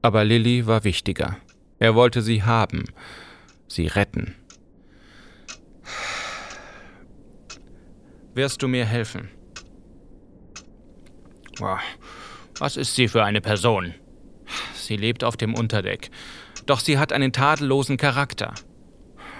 Aber 0.00 0.24
Lilly 0.24 0.66
war 0.66 0.84
wichtiger. 0.84 1.36
Er 1.78 1.94
wollte 1.94 2.22
sie 2.22 2.42
haben, 2.42 2.84
sie 3.66 3.86
retten. 3.86 4.34
Wirst 8.34 8.62
du 8.62 8.68
mir 8.68 8.86
helfen? 8.86 9.28
Was 12.58 12.76
ist 12.76 12.94
sie 12.94 13.08
für 13.08 13.24
eine 13.24 13.40
Person? 13.40 13.94
Sie 14.74 14.96
lebt 14.96 15.22
auf 15.24 15.36
dem 15.36 15.54
Unterdeck. 15.54 16.10
Doch 16.66 16.80
sie 16.80 16.98
hat 16.98 17.12
einen 17.12 17.32
tadellosen 17.32 17.96
Charakter. 17.96 18.54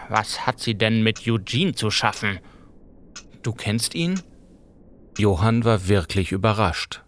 Was 0.08 0.46
hat 0.46 0.60
sie 0.60 0.74
denn 0.74 1.02
mit 1.02 1.26
Eugene 1.26 1.74
zu 1.74 1.90
schaffen? 1.90 2.38
Du 3.42 3.52
kennst 3.52 3.94
ihn? 3.94 4.20
Johann 5.18 5.64
war 5.64 5.88
wirklich 5.88 6.32
überrascht. 6.32 7.02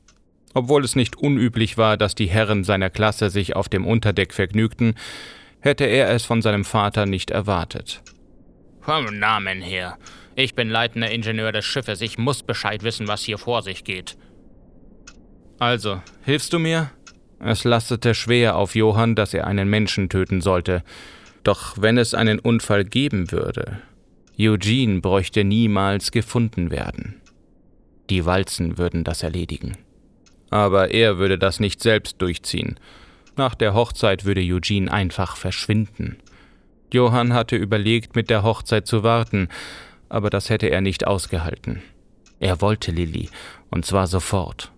Obwohl 0.55 0.85
es 0.85 0.95
nicht 0.95 1.17
unüblich 1.17 1.77
war, 1.77 1.97
dass 1.97 2.15
die 2.15 2.29
Herren 2.29 2.65
seiner 2.65 2.91
Klasse 2.91 3.29
sich 3.29 3.57
auf 3.57 3.69
dem 3.69 3.87
Unterdeck 3.87 4.33
vergnügten, 4.33 4.95
hätte 5.61 5.85
er 5.85 6.11
es 6.11 6.25
von 6.25 6.43
seinem 6.43 6.65
Vater 6.65 7.07
nicht 7.07 7.31
erwartet. 7.31 8.03
Vom 8.85 9.19
Namen 9.19 9.63
her. 9.63 9.97
Ich 10.37 10.55
bin 10.55 10.69
leitender 10.69 11.11
Ingenieur 11.11 11.53
des 11.53 11.65
Schiffes. 11.65 12.03
Ich 12.03 12.19
muss 12.19 12.43
Bescheid 12.43 12.83
wissen, 12.83 13.09
was 13.09 13.23
hier 13.23 13.39
vor 13.39 13.63
sich 13.63 13.83
geht. 13.83 14.19
Also, 15.59 16.03
hilfst 16.23 16.53
du 16.53 16.59
mir? 16.59 16.91
Es 17.39 17.65
lastete 17.65 18.15
schwer 18.15 18.57
auf 18.57 18.75
Johann, 18.75 19.15
dass 19.15 19.33
er 19.33 19.47
einen 19.47 19.69
Menschen 19.69 20.11
töten 20.11 20.43
sollte. 20.43 20.83
Doch 21.45 21.77
wenn 21.81 21.97
es 21.97 22.13
einen 22.13 22.39
Unfall 22.39 22.85
geben 22.85 23.33
würde, 23.33 23.81
Eugene 24.39 25.01
bräuchte 25.01 25.45
niemals 25.45 26.11
gefunden 26.11 26.71
werden. 26.71 27.21
Die 28.11 28.27
Walzen 28.27 28.77
würden 28.77 29.05
das 29.05 29.23
erledigen. 29.23 29.79
Aber 30.51 30.91
er 30.91 31.19
würde 31.19 31.39
das 31.39 31.59
nicht 31.59 31.81
selbst 31.81 32.21
durchziehen. 32.21 32.79
Nach 33.37 33.55
der 33.55 33.73
Hochzeit 33.73 34.25
würde 34.25 34.43
Eugene 34.43 34.93
einfach 34.93 35.37
verschwinden. 35.37 36.19
Johann 36.95 37.35
hatte 37.35 37.57
überlegt, 37.57 38.15
mit 38.15 38.31
der 38.31 38.43
Hochzeit 38.43 38.87
zu 38.87 39.03
warten, 39.03 39.49
aber 40.09 40.31
das 40.31 40.49
hätte 40.49 40.69
er 40.69 40.81
nicht 40.81 41.07
ausgehalten. 41.07 41.83
Er 42.39 42.61
wollte 42.61 42.93
Lilly, 42.93 43.31
und 43.71 43.85
zwar 43.85 44.07
sofort. 44.07 44.73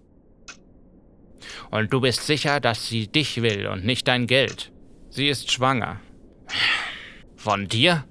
Und 1.71 1.93
du 1.93 2.01
bist 2.01 2.27
sicher, 2.27 2.59
dass 2.59 2.89
sie 2.89 3.07
dich 3.07 3.43
will 3.43 3.67
und 3.67 3.85
nicht 3.85 4.09
dein 4.09 4.27
Geld. 4.27 4.73
Sie 5.11 5.29
ist 5.29 5.53
schwanger. 5.53 6.01
Von 7.37 7.69
dir? 7.69 8.05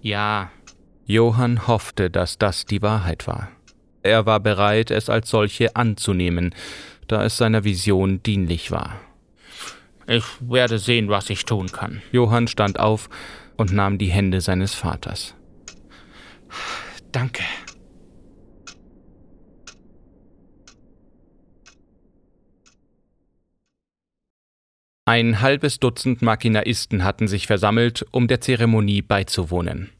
Ja. 0.00 0.50
Johann 1.04 1.66
hoffte, 1.66 2.10
dass 2.10 2.38
das 2.38 2.64
die 2.64 2.82
Wahrheit 2.82 3.26
war. 3.26 3.50
Er 4.02 4.26
war 4.26 4.40
bereit, 4.40 4.90
es 4.90 5.10
als 5.10 5.28
solche 5.28 5.76
anzunehmen, 5.76 6.54
da 7.08 7.24
es 7.24 7.36
seiner 7.36 7.64
Vision 7.64 8.22
dienlich 8.22 8.70
war. 8.70 9.00
Ich 10.10 10.24
werde 10.40 10.78
sehen, 10.78 11.10
was 11.10 11.28
ich 11.28 11.44
tun 11.44 11.70
kann. 11.70 12.00
Johann 12.12 12.48
stand 12.48 12.80
auf 12.80 13.10
und 13.58 13.72
nahm 13.72 13.98
die 13.98 14.06
Hände 14.06 14.40
seines 14.40 14.74
Vaters. 14.74 15.34
Danke. 17.12 17.42
Ein 25.04 25.42
halbes 25.42 25.78
Dutzend 25.78 26.22
Machinaisten 26.22 27.04
hatten 27.04 27.28
sich 27.28 27.46
versammelt, 27.46 28.06
um 28.10 28.28
der 28.28 28.40
Zeremonie 28.40 29.02
beizuwohnen. 29.02 29.90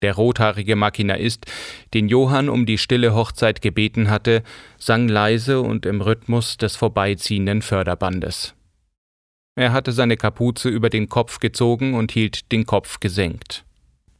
Der 0.00 0.14
rothaarige 0.14 0.76
Machinaist, 0.76 1.44
den 1.92 2.08
Johann 2.08 2.48
um 2.48 2.64
die 2.64 2.78
stille 2.78 3.14
Hochzeit 3.14 3.60
gebeten 3.60 4.08
hatte, 4.08 4.42
sang 4.78 5.06
leise 5.06 5.60
und 5.60 5.84
im 5.84 6.00
Rhythmus 6.00 6.56
des 6.56 6.76
vorbeiziehenden 6.76 7.60
Förderbandes. 7.60 8.54
Er 9.56 9.72
hatte 9.72 9.92
seine 9.92 10.16
Kapuze 10.16 10.68
über 10.68 10.90
den 10.90 11.08
Kopf 11.08 11.38
gezogen 11.38 11.94
und 11.94 12.10
hielt 12.10 12.50
den 12.50 12.66
Kopf 12.66 12.98
gesenkt. 12.98 13.64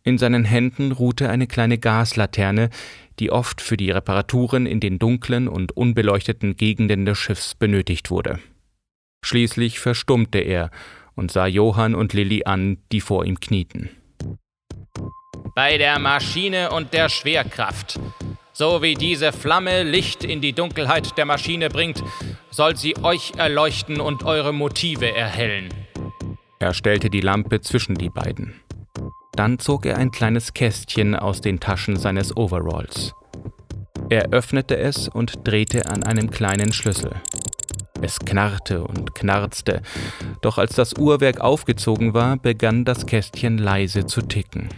In 0.04 0.18
seinen 0.18 0.44
Händen 0.44 0.92
ruhte 0.92 1.28
eine 1.28 1.46
kleine 1.46 1.78
Gaslaterne, 1.78 2.70
die 3.18 3.32
oft 3.32 3.60
für 3.60 3.76
die 3.76 3.90
Reparaturen 3.90 4.66
in 4.66 4.78
den 4.78 4.98
dunklen 4.98 5.48
und 5.48 5.76
unbeleuchteten 5.76 6.56
Gegenden 6.56 7.04
des 7.04 7.18
Schiffs 7.18 7.54
benötigt 7.54 8.10
wurde. 8.10 8.38
Schließlich 9.24 9.80
verstummte 9.80 10.38
er 10.38 10.70
und 11.14 11.32
sah 11.32 11.46
Johann 11.46 11.94
und 11.94 12.12
Lilly 12.12 12.44
an, 12.44 12.78
die 12.92 13.00
vor 13.00 13.24
ihm 13.24 13.40
knieten. 13.40 13.88
Bei 15.54 15.78
der 15.78 15.98
Maschine 15.98 16.70
und 16.70 16.92
der 16.92 17.08
Schwerkraft. 17.08 17.98
So 18.56 18.82
wie 18.82 18.94
diese 18.94 19.32
Flamme 19.32 19.82
Licht 19.82 20.22
in 20.22 20.40
die 20.40 20.52
Dunkelheit 20.52 21.18
der 21.18 21.24
Maschine 21.24 21.70
bringt, 21.70 22.04
soll 22.52 22.76
sie 22.76 22.94
euch 23.02 23.32
erleuchten 23.36 24.00
und 24.00 24.22
eure 24.22 24.52
Motive 24.52 25.12
erhellen. 25.12 25.74
Er 26.60 26.72
stellte 26.72 27.10
die 27.10 27.20
Lampe 27.20 27.62
zwischen 27.62 27.96
die 27.96 28.10
beiden. 28.10 28.54
Dann 29.32 29.58
zog 29.58 29.86
er 29.86 29.98
ein 29.98 30.12
kleines 30.12 30.54
Kästchen 30.54 31.16
aus 31.16 31.40
den 31.40 31.58
Taschen 31.58 31.96
seines 31.96 32.36
Overalls. 32.36 33.12
Er 34.08 34.30
öffnete 34.30 34.76
es 34.76 35.08
und 35.08 35.40
drehte 35.42 35.86
an 35.86 36.04
einem 36.04 36.30
kleinen 36.30 36.72
Schlüssel. 36.72 37.10
Es 38.02 38.20
knarrte 38.20 38.84
und 38.84 39.16
knarzte, 39.16 39.82
doch 40.42 40.58
als 40.58 40.76
das 40.76 40.94
Uhrwerk 40.94 41.40
aufgezogen 41.40 42.14
war, 42.14 42.36
begann 42.36 42.84
das 42.84 43.06
Kästchen 43.06 43.58
leise 43.58 44.06
zu 44.06 44.22
ticken. 44.22 44.68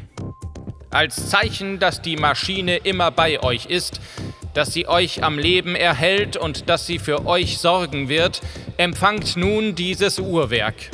Als 0.97 1.29
Zeichen, 1.29 1.79
dass 1.79 2.01
die 2.01 2.17
Maschine 2.17 2.79
immer 2.79 3.11
bei 3.11 3.43
euch 3.43 3.67
ist, 3.67 4.01
dass 4.55 4.73
sie 4.73 4.89
euch 4.89 5.23
am 5.23 5.39
Leben 5.39 5.77
erhält 5.77 6.39
und 6.39 6.71
dass 6.71 6.87
sie 6.87 6.99
für 6.99 7.27
euch 7.27 7.59
sorgen 7.59 8.09
wird, 8.09 8.41
empfangt 8.79 9.37
nun 9.37 9.75
dieses 9.75 10.19
Uhrwerk. 10.19 10.91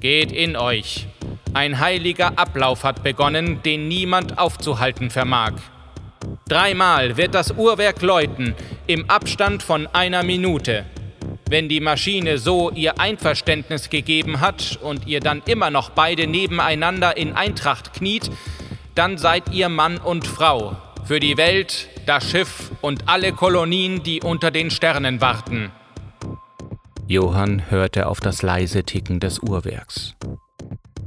Geht 0.00 0.32
in 0.32 0.54
euch. 0.54 1.06
Ein 1.54 1.80
heiliger 1.80 2.38
Ablauf 2.38 2.84
hat 2.84 3.02
begonnen, 3.02 3.62
den 3.62 3.88
niemand 3.88 4.36
aufzuhalten 4.36 5.08
vermag. 5.08 5.54
Dreimal 6.46 7.16
wird 7.16 7.34
das 7.34 7.52
Uhrwerk 7.52 8.02
läuten, 8.02 8.54
im 8.86 9.08
Abstand 9.08 9.62
von 9.62 9.86
einer 9.86 10.22
Minute. 10.24 10.84
Wenn 11.48 11.70
die 11.70 11.80
Maschine 11.80 12.36
so 12.36 12.70
ihr 12.70 13.00
Einverständnis 13.00 13.88
gegeben 13.88 14.42
hat 14.42 14.78
und 14.82 15.06
ihr 15.06 15.20
dann 15.20 15.40
immer 15.46 15.70
noch 15.70 15.88
beide 15.88 16.26
nebeneinander 16.26 17.16
in 17.16 17.32
Eintracht 17.32 17.94
kniet, 17.94 18.30
dann 19.00 19.16
seid 19.16 19.54
ihr 19.54 19.70
Mann 19.70 19.96
und 19.96 20.26
Frau. 20.26 20.76
Für 21.06 21.20
die 21.20 21.38
Welt, 21.38 21.88
das 22.04 22.30
Schiff 22.30 22.70
und 22.82 23.08
alle 23.08 23.32
Kolonien, 23.32 24.02
die 24.02 24.20
unter 24.20 24.50
den 24.50 24.70
Sternen 24.70 25.22
warten. 25.22 25.72
Johann 27.08 27.70
hörte 27.70 28.08
auf 28.08 28.20
das 28.20 28.42
leise 28.42 28.84
Ticken 28.84 29.18
des 29.18 29.38
Uhrwerks. 29.38 30.16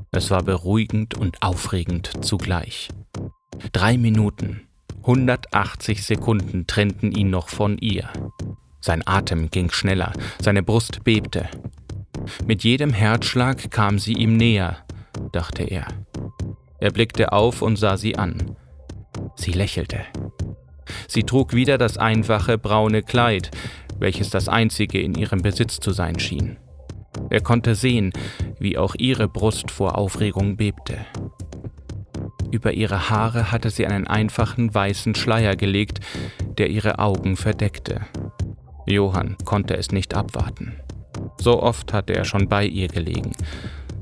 Es 0.09 0.31
war 0.31 0.41
beruhigend 0.41 1.13
und 1.13 1.43
aufregend 1.43 2.25
zugleich. 2.25 2.89
Drei 3.73 3.99
Minuten, 3.99 4.67
180 5.01 6.03
Sekunden 6.03 6.65
trennten 6.65 7.11
ihn 7.11 7.29
noch 7.29 7.47
von 7.47 7.77
ihr. 7.77 8.09
Sein 8.81 9.03
Atem 9.05 9.51
ging 9.51 9.69
schneller, 9.69 10.13
seine 10.39 10.63
Brust 10.63 11.03
bebte. 11.03 11.47
Mit 12.47 12.63
jedem 12.63 12.91
Herzschlag 12.91 13.69
kam 13.69 13.99
sie 13.99 14.13
ihm 14.13 14.35
näher, 14.35 14.77
dachte 15.31 15.61
er. 15.61 15.85
Er 16.79 16.91
blickte 16.91 17.31
auf 17.31 17.61
und 17.61 17.77
sah 17.77 17.97
sie 17.97 18.17
an. 18.17 18.55
Sie 19.35 19.51
lächelte. 19.51 20.01
Sie 21.07 21.23
trug 21.23 21.53
wieder 21.53 21.77
das 21.77 21.97
einfache 21.97 22.57
braune 22.57 23.03
Kleid, 23.03 23.51
welches 23.99 24.29
das 24.29 24.49
einzige 24.49 25.01
in 25.01 25.15
ihrem 25.15 25.41
Besitz 25.41 25.79
zu 25.79 25.91
sein 25.91 26.19
schien. 26.19 26.57
Er 27.29 27.41
konnte 27.41 27.75
sehen, 27.75 28.11
wie 28.59 28.77
auch 28.77 28.95
ihre 28.97 29.27
Brust 29.27 29.71
vor 29.71 29.97
Aufregung 29.97 30.57
bebte. 30.57 31.05
Über 32.51 32.73
ihre 32.73 33.09
Haare 33.09 33.51
hatte 33.51 33.69
sie 33.69 33.87
einen 33.87 34.07
einfachen 34.07 34.73
weißen 34.73 35.15
Schleier 35.15 35.55
gelegt, 35.55 35.99
der 36.57 36.69
ihre 36.69 36.99
Augen 36.99 37.35
verdeckte. 37.35 38.01
Johann 38.85 39.37
konnte 39.45 39.75
es 39.75 39.91
nicht 39.91 40.13
abwarten. 40.13 40.73
So 41.39 41.61
oft 41.61 41.93
hatte 41.93 42.13
er 42.13 42.25
schon 42.25 42.47
bei 42.47 42.65
ihr 42.65 42.87
gelegen, 42.87 43.31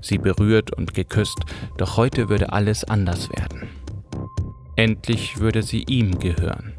sie 0.01 0.17
berührt 0.17 0.75
und 0.75 0.93
geküsst, 0.93 1.39
doch 1.77 1.97
heute 1.97 2.29
würde 2.29 2.51
alles 2.53 2.83
anders 2.83 3.29
werden. 3.29 3.69
Endlich 4.75 5.39
würde 5.39 5.63
sie 5.63 5.83
ihm 5.83 6.19
gehören. 6.19 6.73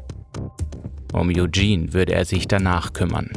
Um 1.13 1.29
Eugene 1.29 1.93
würde 1.93 2.13
er 2.13 2.25
sich 2.25 2.47
danach 2.47 2.93
kümmern. 2.93 3.29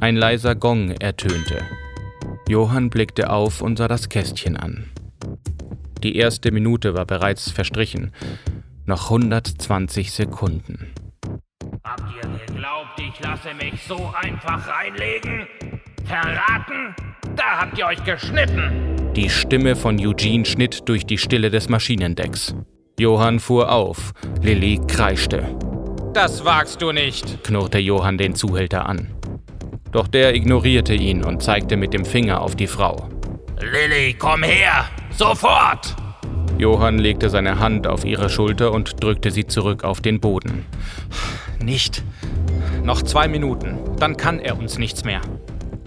Ein 0.00 0.16
leiser 0.16 0.54
Gong 0.54 0.92
ertönte. 0.92 1.62
Johann 2.48 2.88
blickte 2.88 3.30
auf 3.30 3.60
und 3.60 3.76
sah 3.76 3.86
das 3.86 4.08
Kästchen 4.08 4.56
an. 4.56 4.90
Die 6.02 6.16
erste 6.16 6.50
Minute 6.50 6.94
war 6.94 7.04
bereits 7.04 7.50
verstrichen. 7.50 8.12
Noch 8.86 9.10
120 9.10 10.10
Sekunden. 10.10 10.94
Habt 11.84 12.02
ihr 12.16 12.46
geglaubt, 12.46 12.98
ich 12.98 13.20
lasse 13.20 13.52
mich 13.54 13.82
so 13.86 14.12
einfach 14.16 14.66
reinlegen? 14.66 15.46
Verraten? 16.06 16.94
Da 17.40 17.58
habt 17.58 17.78
ihr 17.78 17.86
euch 17.86 18.04
geschnitten! 18.04 18.98
Die 19.16 19.30
Stimme 19.30 19.74
von 19.74 19.98
Eugene 19.98 20.44
schnitt 20.44 20.86
durch 20.90 21.06
die 21.06 21.16
Stille 21.16 21.48
des 21.48 21.70
Maschinendecks. 21.70 22.54
Johann 22.98 23.40
fuhr 23.40 23.72
auf. 23.72 24.12
Lilly 24.42 24.78
kreischte. 24.86 25.56
Das 26.12 26.44
wagst 26.44 26.82
du 26.82 26.92
nicht, 26.92 27.42
knurrte 27.42 27.78
Johann 27.78 28.18
den 28.18 28.34
Zuhälter 28.34 28.84
an. 28.84 29.14
Doch 29.90 30.06
der 30.06 30.34
ignorierte 30.34 30.92
ihn 30.92 31.24
und 31.24 31.42
zeigte 31.42 31.78
mit 31.78 31.94
dem 31.94 32.04
Finger 32.04 32.42
auf 32.42 32.56
die 32.56 32.66
Frau. 32.66 33.08
Lilly, 33.58 34.12
komm 34.18 34.42
her! 34.42 34.84
Sofort! 35.10 35.96
Johann 36.58 36.98
legte 36.98 37.30
seine 37.30 37.58
Hand 37.58 37.86
auf 37.86 38.04
ihre 38.04 38.28
Schulter 38.28 38.70
und 38.70 39.02
drückte 39.02 39.30
sie 39.30 39.46
zurück 39.46 39.82
auf 39.82 40.02
den 40.02 40.20
Boden. 40.20 40.66
Nicht. 41.58 42.04
Noch 42.84 43.00
zwei 43.00 43.28
Minuten, 43.28 43.78
dann 43.98 44.18
kann 44.18 44.40
er 44.40 44.58
uns 44.58 44.76
nichts 44.76 45.04
mehr. 45.04 45.22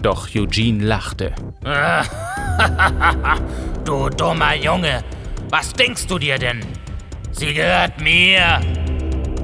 Doch 0.04 0.28
Eugene 0.34 0.84
lachte. 0.84 1.32
du 3.86 4.10
dummer 4.10 4.54
Junge, 4.54 5.02
was 5.48 5.72
denkst 5.72 6.06
du 6.06 6.18
dir 6.18 6.38
denn? 6.38 6.60
Sie 7.32 7.54
gehört 7.54 7.98
mir. 8.02 8.60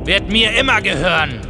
Wird 0.05 0.29
mir 0.29 0.53
immer 0.61 0.83
gehören. 0.83 1.41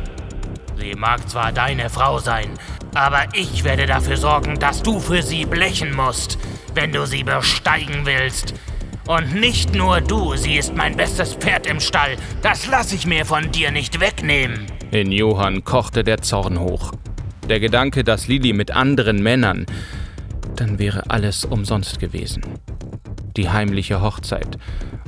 Sie 0.76 0.94
mag 0.94 1.28
zwar 1.28 1.50
deine 1.50 1.90
Frau 1.90 2.20
sein, 2.20 2.50
aber 2.94 3.24
ich 3.32 3.64
werde 3.64 3.86
dafür 3.86 4.16
sorgen, 4.16 4.60
dass 4.60 4.80
du 4.80 5.00
für 5.00 5.24
sie 5.24 5.44
blechen 5.44 5.92
musst, 5.92 6.38
wenn 6.74 6.92
du 6.92 7.04
sie 7.04 7.24
besteigen 7.24 8.06
willst. 8.06 8.54
Und 9.08 9.34
nicht 9.34 9.74
nur 9.74 10.00
du, 10.00 10.36
sie 10.36 10.54
ist 10.54 10.76
mein 10.76 10.96
bestes 10.96 11.34
Pferd 11.34 11.66
im 11.66 11.80
Stall. 11.80 12.16
Das 12.42 12.68
lasse 12.68 12.94
ich 12.94 13.08
mir 13.08 13.26
von 13.26 13.50
dir 13.50 13.72
nicht 13.72 13.98
wegnehmen. 13.98 14.66
In 14.92 15.10
Johann 15.10 15.64
kochte 15.64 16.04
der 16.04 16.22
Zorn 16.22 16.60
hoch. 16.60 16.92
Der 17.50 17.58
Gedanke, 17.58 18.04
dass 18.04 18.28
Lili 18.28 18.52
mit 18.52 18.70
anderen 18.70 19.24
Männern, 19.24 19.66
dann 20.54 20.78
wäre 20.78 21.10
alles 21.10 21.44
umsonst 21.44 21.98
gewesen. 21.98 22.42
Die 23.36 23.50
heimliche 23.50 24.00
Hochzeit 24.00 24.56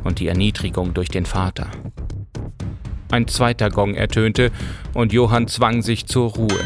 und 0.03 0.19
die 0.19 0.27
Erniedrigung 0.27 0.93
durch 0.93 1.09
den 1.09 1.25
Vater. 1.25 1.71
Ein 3.13 3.29
zweiter 3.29 3.71
Gong 3.71 3.95
ertönte 3.95 4.51
und 4.93 5.13
Johann 5.13 5.47
zwang 5.47 5.83
sich 5.83 6.07
zur 6.07 6.33
Ruhe. 6.33 6.65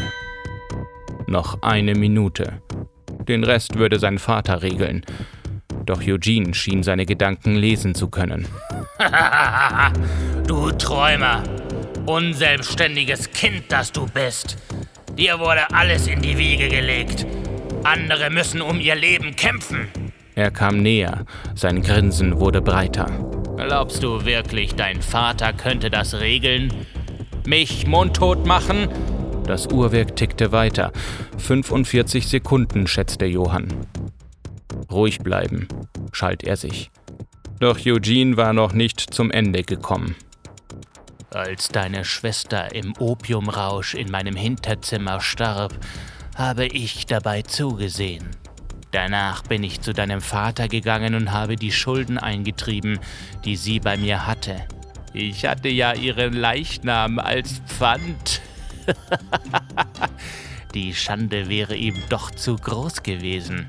Noch 1.27 1.61
eine 1.61 1.93
Minute. 1.93 2.59
Den 3.27 3.43
Rest 3.43 3.77
würde 3.77 3.99
sein 3.99 4.17
Vater 4.17 4.63
regeln. 4.63 5.05
Doch 5.85 6.01
Eugene 6.01 6.55
schien 6.55 6.81
seine 6.81 7.05
Gedanken 7.05 7.53
lesen 7.53 7.93
zu 7.93 8.07
können. 8.07 8.47
du 10.47 10.71
Träumer! 10.71 11.43
Unselbstständiges 12.07 13.29
Kind, 13.29 13.65
das 13.69 13.91
du 13.91 14.07
bist. 14.07 14.57
Dir 15.17 15.39
wurde 15.39 15.71
alles 15.73 16.05
in 16.05 16.21
die 16.21 16.37
Wiege 16.37 16.69
gelegt. 16.69 17.25
Andere 17.83 18.29
müssen 18.29 18.61
um 18.61 18.79
ihr 18.79 18.93
Leben 18.93 19.35
kämpfen. 19.35 19.87
Er 20.35 20.51
kam 20.51 20.83
näher, 20.83 21.25
sein 21.55 21.81
Grinsen 21.81 22.39
wurde 22.39 22.61
breiter. 22.61 23.07
Glaubst 23.57 24.03
du 24.03 24.25
wirklich, 24.25 24.75
dein 24.75 25.01
Vater 25.01 25.53
könnte 25.53 25.89
das 25.89 26.19
regeln? 26.19 26.71
Mich 27.47 27.87
mundtot 27.87 28.45
machen? 28.45 28.89
Das 29.47 29.65
Uhrwerk 29.65 30.15
tickte 30.15 30.51
weiter. 30.51 30.91
45 31.39 32.27
Sekunden, 32.27 32.85
schätzte 32.85 33.25
Johann. 33.25 33.69
Ruhig 34.91 35.19
bleiben, 35.19 35.67
schalt 36.11 36.43
er 36.43 36.57
sich. 36.57 36.91
Doch 37.59 37.79
Eugene 37.83 38.37
war 38.37 38.53
noch 38.53 38.73
nicht 38.73 38.99
zum 38.99 39.31
Ende 39.31 39.63
gekommen. 39.63 40.15
Als 41.29 41.67
deine 41.67 42.05
Schwester 42.05 42.73
im 42.73 42.93
Opiumrausch 42.99 43.95
in 43.95 44.09
meinem 44.09 44.35
Hinterzimmer 44.37 45.19
starb, 45.19 45.73
habe 46.35 46.67
ich 46.67 47.05
dabei 47.05 47.41
zugesehen. 47.41 48.29
Danach 48.91 49.43
bin 49.43 49.61
ich 49.63 49.81
zu 49.81 49.93
deinem 49.93 50.21
Vater 50.21 50.69
gegangen 50.69 51.15
und 51.15 51.33
habe 51.33 51.57
die 51.57 51.73
Schulden 51.73 52.17
eingetrieben, 52.17 52.99
die 53.43 53.57
sie 53.57 53.81
bei 53.81 53.97
mir 53.97 54.25
hatte. 54.25 54.65
Ich 55.13 55.45
hatte 55.45 55.67
ja 55.67 55.93
ihren 55.93 56.33
Leichnam 56.33 57.19
als 57.19 57.61
Pfand. 57.67 58.41
Die 60.73 60.93
Schande 60.93 61.49
wäre 61.49 61.75
ihm 61.75 61.95
doch 62.09 62.31
zu 62.31 62.55
groß 62.55 63.03
gewesen. 63.03 63.67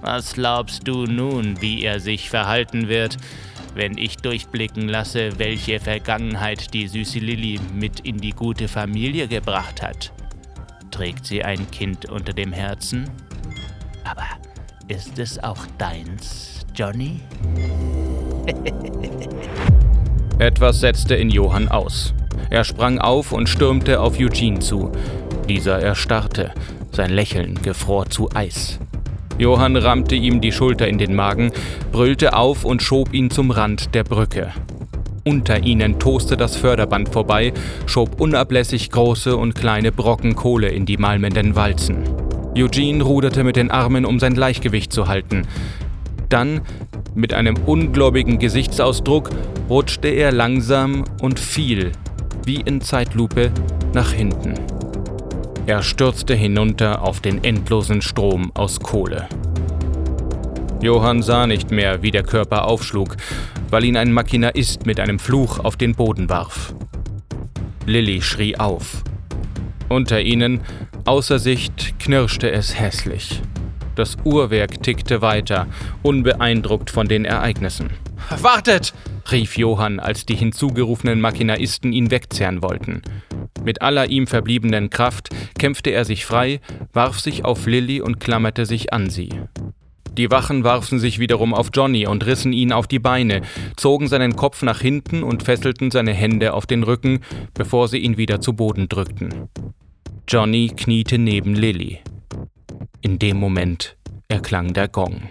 Was 0.00 0.34
glaubst 0.34 0.86
du 0.86 1.04
nun, 1.04 1.60
wie 1.60 1.82
er 1.82 2.00
sich 2.00 2.30
verhalten 2.30 2.88
wird, 2.88 3.16
wenn 3.78 3.96
ich 3.96 4.16
durchblicken 4.16 4.88
lasse, 4.88 5.38
welche 5.38 5.78
Vergangenheit 5.78 6.74
die 6.74 6.88
süße 6.88 7.20
Lilly 7.20 7.60
mit 7.78 8.00
in 8.00 8.18
die 8.18 8.32
gute 8.32 8.66
Familie 8.66 9.28
gebracht 9.28 9.82
hat? 9.82 10.12
Trägt 10.90 11.24
sie 11.24 11.44
ein 11.44 11.70
Kind 11.70 12.10
unter 12.10 12.32
dem 12.32 12.52
Herzen? 12.52 13.08
Aber 14.02 14.26
ist 14.88 15.20
es 15.20 15.40
auch 15.44 15.64
deins, 15.78 16.66
Johnny? 16.74 17.20
Etwas 20.40 20.80
setzte 20.80 21.14
in 21.14 21.30
Johann 21.30 21.68
aus. 21.68 22.14
Er 22.50 22.64
sprang 22.64 22.98
auf 22.98 23.30
und 23.30 23.48
stürmte 23.48 24.00
auf 24.00 24.18
Eugene 24.18 24.58
zu. 24.58 24.90
Dieser 25.48 25.78
erstarrte, 25.78 26.52
sein 26.90 27.10
Lächeln 27.10 27.62
gefror 27.62 28.10
zu 28.10 28.28
Eis. 28.34 28.80
Johann 29.38 29.76
rammte 29.76 30.16
ihm 30.16 30.40
die 30.40 30.52
Schulter 30.52 30.88
in 30.88 30.98
den 30.98 31.14
Magen, 31.14 31.52
brüllte 31.92 32.34
auf 32.34 32.64
und 32.64 32.82
schob 32.82 33.14
ihn 33.14 33.30
zum 33.30 33.50
Rand 33.50 33.94
der 33.94 34.04
Brücke. 34.04 34.52
Unter 35.24 35.62
ihnen 35.62 35.98
toste 35.98 36.36
das 36.36 36.56
Förderband 36.56 37.10
vorbei, 37.10 37.52
schob 37.86 38.20
unablässig 38.20 38.90
große 38.90 39.36
und 39.36 39.54
kleine 39.54 39.92
Brocken 39.92 40.34
Kohle 40.34 40.68
in 40.68 40.86
die 40.86 40.96
malmenden 40.96 41.54
Walzen. 41.54 42.02
Eugene 42.56 43.04
ruderte 43.04 43.44
mit 43.44 43.56
den 43.56 43.70
Armen, 43.70 44.04
um 44.04 44.18
sein 44.18 44.34
Gleichgewicht 44.34 44.92
zu 44.92 45.06
halten. 45.06 45.46
Dann, 46.28 46.62
mit 47.14 47.32
einem 47.32 47.56
ungläubigen 47.66 48.38
Gesichtsausdruck, 48.38 49.30
rutschte 49.68 50.08
er 50.08 50.32
langsam 50.32 51.04
und 51.20 51.38
fiel 51.38 51.92
wie 52.44 52.60
in 52.60 52.80
Zeitlupe 52.80 53.52
nach 53.92 54.12
hinten. 54.12 54.54
Er 55.68 55.82
stürzte 55.82 56.34
hinunter 56.34 57.02
auf 57.02 57.20
den 57.20 57.44
endlosen 57.44 58.00
Strom 58.00 58.50
aus 58.54 58.80
Kohle. 58.80 59.28
Johann 60.80 61.22
sah 61.22 61.46
nicht 61.46 61.70
mehr, 61.70 62.00
wie 62.00 62.10
der 62.10 62.22
Körper 62.22 62.64
aufschlug, 62.64 63.18
weil 63.68 63.84
ihn 63.84 63.98
ein 63.98 64.10
Maschinist 64.10 64.86
mit 64.86 64.98
einem 64.98 65.18
Fluch 65.18 65.58
auf 65.58 65.76
den 65.76 65.94
Boden 65.94 66.30
warf. 66.30 66.72
Lilly 67.84 68.22
schrie 68.22 68.56
auf. 68.56 69.02
Unter 69.90 70.22
ihnen, 70.22 70.62
außer 71.04 71.38
Sicht, 71.38 71.98
knirschte 71.98 72.50
es 72.50 72.80
hässlich. 72.80 73.42
Das 73.94 74.16
Uhrwerk 74.24 74.82
tickte 74.82 75.20
weiter, 75.20 75.66
unbeeindruckt 76.02 76.88
von 76.88 77.08
den 77.08 77.26
Ereignissen. 77.26 77.90
Wartet! 78.40 78.94
rief 79.30 79.58
Johann, 79.58 80.00
als 80.00 80.24
die 80.24 80.36
hinzugerufenen 80.36 81.20
Maschinaisten 81.20 81.92
ihn 81.92 82.10
wegzerren 82.10 82.62
wollten. 82.62 83.02
Mit 83.68 83.82
aller 83.82 84.08
ihm 84.08 84.26
verbliebenen 84.26 84.88
Kraft 84.88 85.28
kämpfte 85.58 85.90
er 85.90 86.06
sich 86.06 86.24
frei, 86.24 86.62
warf 86.94 87.20
sich 87.20 87.44
auf 87.44 87.66
Lilly 87.66 88.00
und 88.00 88.18
klammerte 88.18 88.64
sich 88.64 88.94
an 88.94 89.10
sie. 89.10 89.28
Die 90.16 90.30
Wachen 90.30 90.64
warfen 90.64 90.98
sich 90.98 91.18
wiederum 91.18 91.52
auf 91.52 91.68
Johnny 91.74 92.06
und 92.06 92.24
rissen 92.24 92.54
ihn 92.54 92.72
auf 92.72 92.86
die 92.86 92.98
Beine, 92.98 93.42
zogen 93.76 94.08
seinen 94.08 94.36
Kopf 94.36 94.62
nach 94.62 94.80
hinten 94.80 95.22
und 95.22 95.42
fesselten 95.42 95.90
seine 95.90 96.14
Hände 96.14 96.54
auf 96.54 96.64
den 96.64 96.82
Rücken, 96.82 97.20
bevor 97.52 97.88
sie 97.88 97.98
ihn 97.98 98.16
wieder 98.16 98.40
zu 98.40 98.54
Boden 98.54 98.88
drückten. 98.88 99.50
Johnny 100.26 100.72
kniete 100.74 101.18
neben 101.18 101.54
Lilly. 101.54 101.98
In 103.02 103.18
dem 103.18 103.36
Moment 103.36 103.98
erklang 104.28 104.72
der 104.72 104.88
Gong. 104.88 105.28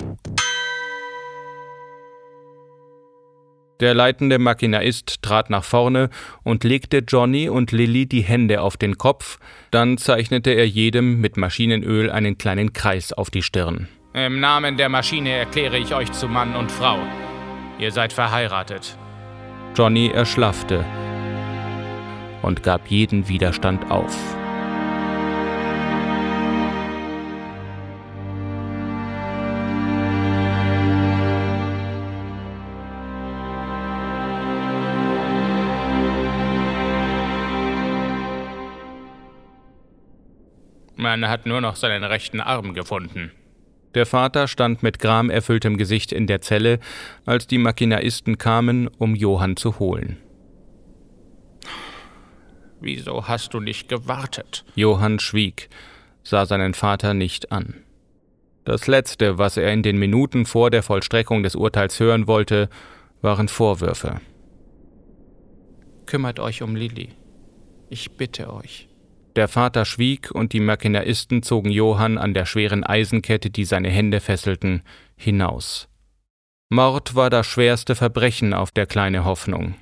Der 3.79 3.93
leitende 3.93 4.39
Maschinaist 4.39 5.21
trat 5.21 5.49
nach 5.49 5.63
vorne 5.63 6.09
und 6.43 6.63
legte 6.63 7.03
Johnny 7.07 7.47
und 7.47 7.71
Lilly 7.71 8.07
die 8.07 8.21
Hände 8.21 8.61
auf 8.61 8.77
den 8.77 8.97
Kopf, 8.97 9.37
dann 9.71 9.97
zeichnete 9.97 10.51
er 10.51 10.67
jedem 10.67 11.21
mit 11.21 11.37
Maschinenöl 11.37 12.09
einen 12.09 12.37
kleinen 12.37 12.73
Kreis 12.73 13.13
auf 13.13 13.29
die 13.29 13.43
Stirn. 13.43 13.87
Im 14.13 14.39
Namen 14.39 14.77
der 14.77 14.89
Maschine 14.89 15.31
erkläre 15.31 15.77
ich 15.77 15.93
euch 15.93 16.11
zu 16.11 16.27
Mann 16.27 16.55
und 16.55 16.71
Frau. 16.71 16.97
Ihr 17.77 17.91
seid 17.91 18.13
verheiratet. 18.13 18.97
Johnny 19.75 20.07
erschlaffte 20.07 20.83
und 22.41 22.63
gab 22.63 22.87
jeden 22.87 23.27
Widerstand 23.27 23.91
auf. 23.91 24.36
Man 41.07 41.29
hat 41.29 41.45
nur 41.45 41.61
noch 41.61 41.77
seinen 41.77 42.03
rechten 42.03 42.41
Arm 42.41 42.73
gefunden. 42.73 43.31
Der 43.95 44.05
Vater 44.05 44.49
stand 44.49 44.83
mit 44.83 44.99
gramerfülltem 44.99 45.77
Gesicht 45.77 46.11
in 46.11 46.27
der 46.27 46.41
Zelle, 46.41 46.79
als 47.25 47.47
die 47.47 47.59
Maschinaisten 47.59 48.37
kamen, 48.37 48.89
um 48.89 49.15
Johann 49.15 49.55
zu 49.55 49.79
holen. 49.79 50.17
Wieso 52.81 53.25
hast 53.25 53.53
du 53.53 53.61
nicht 53.61 53.87
gewartet? 53.87 54.65
Johann 54.75 55.19
schwieg, 55.19 55.69
sah 56.23 56.45
seinen 56.45 56.73
Vater 56.73 57.13
nicht 57.13 57.53
an. 57.53 57.75
Das 58.65 58.87
Letzte, 58.87 59.37
was 59.37 59.55
er 59.55 59.71
in 59.71 59.83
den 59.83 59.97
Minuten 59.97 60.45
vor 60.45 60.71
der 60.71 60.83
Vollstreckung 60.83 61.41
des 61.41 61.55
Urteils 61.55 62.01
hören 62.01 62.27
wollte, 62.27 62.67
waren 63.21 63.47
Vorwürfe. 63.47 64.19
Kümmert 66.05 66.41
euch 66.41 66.61
um 66.63 66.75
Lilly. 66.75 67.11
Ich 67.89 68.11
bitte 68.17 68.51
euch. 68.53 68.86
Der 69.37 69.47
Vater 69.47 69.85
schwieg 69.85 70.31
und 70.31 70.51
die 70.51 70.59
Maschinaisten 70.59 71.43
zogen 71.43 71.69
Johann 71.69 72.17
an 72.17 72.33
der 72.33 72.47
schweren 72.47 72.83
Eisenkette, 72.83 73.51
die 73.51 73.65
seine 73.65 73.91
Hände 73.91 74.19
fesselten, 74.19 74.81
hinaus. 75.15 75.87
Mord 76.69 77.13
war 77.13 77.29
das 77.29 77.45
schwerste 77.45 77.93
Verbrechen 77.93 78.55
auf 78.55 78.71
der 78.71 78.87
kleine 78.87 79.25
Hoffnung. 79.25 79.75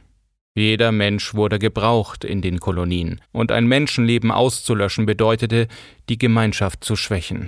Jeder 0.56 0.92
Mensch 0.92 1.36
wurde 1.36 1.58
gebraucht 1.58 2.26
in 2.26 2.42
den 2.42 2.60
Kolonien, 2.60 3.22
und 3.32 3.54
ein 3.54 3.66
Menschenleben 3.66 4.30
auszulöschen 4.30 5.06
bedeutete, 5.06 5.70
die 6.10 6.18
Gemeinschaft 6.18 6.84
zu 6.84 6.98
schwächen. 6.98 7.48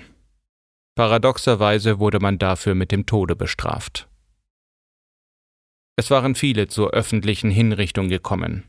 Paradoxerweise 0.96 2.00
wurde 2.00 2.22
man 2.22 2.40
dafür 2.40 2.74
mit 2.74 2.94
dem 2.94 3.06
Tode 3.06 3.36
bestraft. 3.36 4.08
Es 5.98 6.10
waren 6.10 6.36
viele 6.36 6.70
zur 6.70 6.92
öffentlichen 6.92 7.52
Hinrichtung 7.52 8.08
gekommen. 8.08 8.64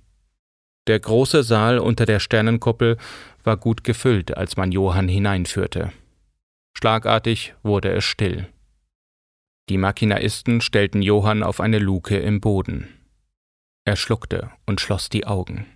Der 0.88 0.98
große 0.98 1.42
Saal 1.42 1.78
unter 1.78 2.06
der 2.06 2.18
Sternenkuppel 2.18 2.96
war 3.44 3.58
gut 3.58 3.84
gefüllt, 3.84 4.36
als 4.36 4.56
man 4.56 4.72
Johann 4.72 5.06
hineinführte. 5.06 5.92
Schlagartig 6.76 7.54
wurde 7.62 7.90
es 7.92 8.04
still. 8.04 8.48
Die 9.68 9.76
Machinaisten 9.76 10.62
stellten 10.62 11.02
Johann 11.02 11.42
auf 11.42 11.60
eine 11.60 11.78
Luke 11.78 12.16
im 12.16 12.40
Boden. 12.40 12.88
Er 13.84 13.96
schluckte 13.96 14.50
und 14.64 14.80
schloss 14.80 15.10
die 15.10 15.26
Augen. 15.26 15.66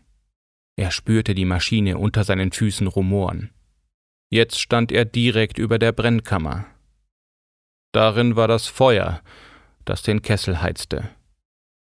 Er 0.77 0.91
spürte 0.91 1.35
die 1.35 1.45
Maschine 1.45 1.99
unter 1.99 2.25
seinen 2.25 2.51
Füßen 2.51 2.87
rumoren. 2.87 3.51
Jetzt 4.31 4.61
stand 4.61 4.91
er 4.93 5.05
direkt 5.05 5.59
über 5.59 5.79
der 5.79 5.93
Brennkammer. 5.93 6.65
Darin 7.93 8.35
war 8.35 8.49
das 8.49 8.67
Feuer, 8.67 9.21
das 9.85 10.03
den 10.03 10.23
Kessel 10.23 10.63
heizte. 10.63 11.11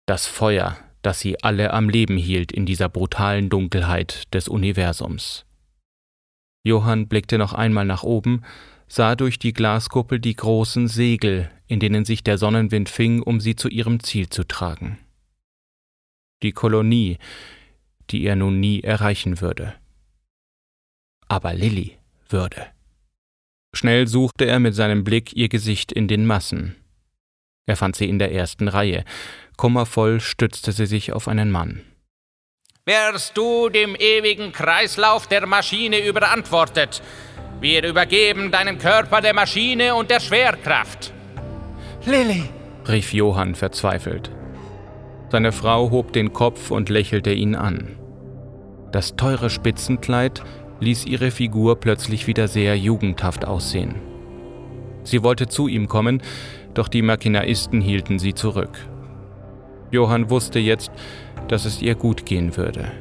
Das 0.05 0.25
Feuer, 0.25 0.77
das 1.01 1.19
sie 1.19 1.41
alle 1.43 1.73
am 1.73 1.89
Leben 1.89 2.17
hielt 2.17 2.51
in 2.51 2.65
dieser 2.65 2.89
brutalen 2.89 3.49
Dunkelheit 3.49 4.33
des 4.33 4.47
Universums. 4.47 5.45
Johann 6.63 7.07
blickte 7.07 7.37
noch 7.37 7.53
einmal 7.53 7.85
nach 7.85 8.03
oben, 8.03 8.43
sah 8.87 9.15
durch 9.15 9.39
die 9.39 9.53
Glaskuppel 9.53 10.19
die 10.19 10.35
großen 10.35 10.87
Segel, 10.87 11.49
in 11.67 11.79
denen 11.79 12.05
sich 12.05 12.23
der 12.23 12.37
Sonnenwind 12.37 12.89
fing, 12.89 13.21
um 13.21 13.39
sie 13.39 13.55
zu 13.55 13.69
ihrem 13.69 14.01
Ziel 14.01 14.29
zu 14.29 14.43
tragen 14.43 14.97
die 16.43 16.51
Kolonie, 16.51 17.17
die 18.09 18.23
er 18.23 18.35
nun 18.35 18.59
nie 18.59 18.81
erreichen 18.81 19.41
würde. 19.41 19.75
Aber 21.27 21.53
Lilly 21.53 21.97
würde. 22.27 22.67
Schnell 23.73 24.07
suchte 24.07 24.45
er 24.45 24.59
mit 24.59 24.73
seinem 24.73 25.03
Blick 25.03 25.35
ihr 25.35 25.49
Gesicht 25.49 25.91
in 25.91 26.07
den 26.07 26.25
Massen. 26.25 26.75
Er 27.65 27.75
fand 27.75 27.95
sie 27.95 28.09
in 28.09 28.19
der 28.19 28.31
ersten 28.31 28.67
Reihe. 28.67 29.03
Kummervoll 29.57 30.19
stützte 30.19 30.71
sie 30.71 30.85
sich 30.85 31.13
auf 31.13 31.27
einen 31.27 31.51
Mann. 31.51 31.81
Wärst 32.85 33.37
du 33.37 33.69
dem 33.69 33.95
ewigen 33.95 34.51
Kreislauf 34.51 35.27
der 35.27 35.45
Maschine 35.45 35.99
überantwortet? 35.99 37.03
Wir 37.61 37.83
übergeben 37.85 38.51
deinen 38.51 38.79
Körper 38.79 39.21
der 39.21 39.33
Maschine 39.33 39.93
und 39.95 40.09
der 40.09 40.19
Schwerkraft. 40.19 41.13
Lilly, 42.05 42.49
rief 42.87 43.13
Johann 43.13 43.53
verzweifelt. 43.53 44.31
Seine 45.31 45.51
Frau 45.51 45.91
hob 45.91 46.13
den 46.13 46.33
Kopf 46.33 46.71
und 46.71 46.89
lächelte 46.89 47.31
ihn 47.31 47.53
an. 47.53 47.97
Das 48.91 49.15
teure 49.15 49.49
Spitzenkleid 49.49 50.41
ließ 50.79 51.05
ihre 51.05 51.29
Figur 51.29 51.79
plötzlich 51.79 52.25
wieder 52.25 52.47
sehr 52.47 52.77
jugendhaft 52.77 53.45
aussehen. 53.45 53.95
Sie 55.03 55.21
wollte 55.21 55.47
zu 55.47 55.67
ihm 55.67 55.87
kommen, 55.87 56.21
doch 56.73 56.87
die 56.87 57.01
Machinaisten 57.01 57.81
hielten 57.81 58.19
sie 58.19 58.33
zurück. 58.33 58.87
Johann 59.91 60.29
wusste 60.29 60.59
jetzt, 60.59 60.91
dass 61.47 61.65
es 61.65 61.81
ihr 61.81 61.95
gut 61.95 62.25
gehen 62.25 62.55
würde. 62.55 62.91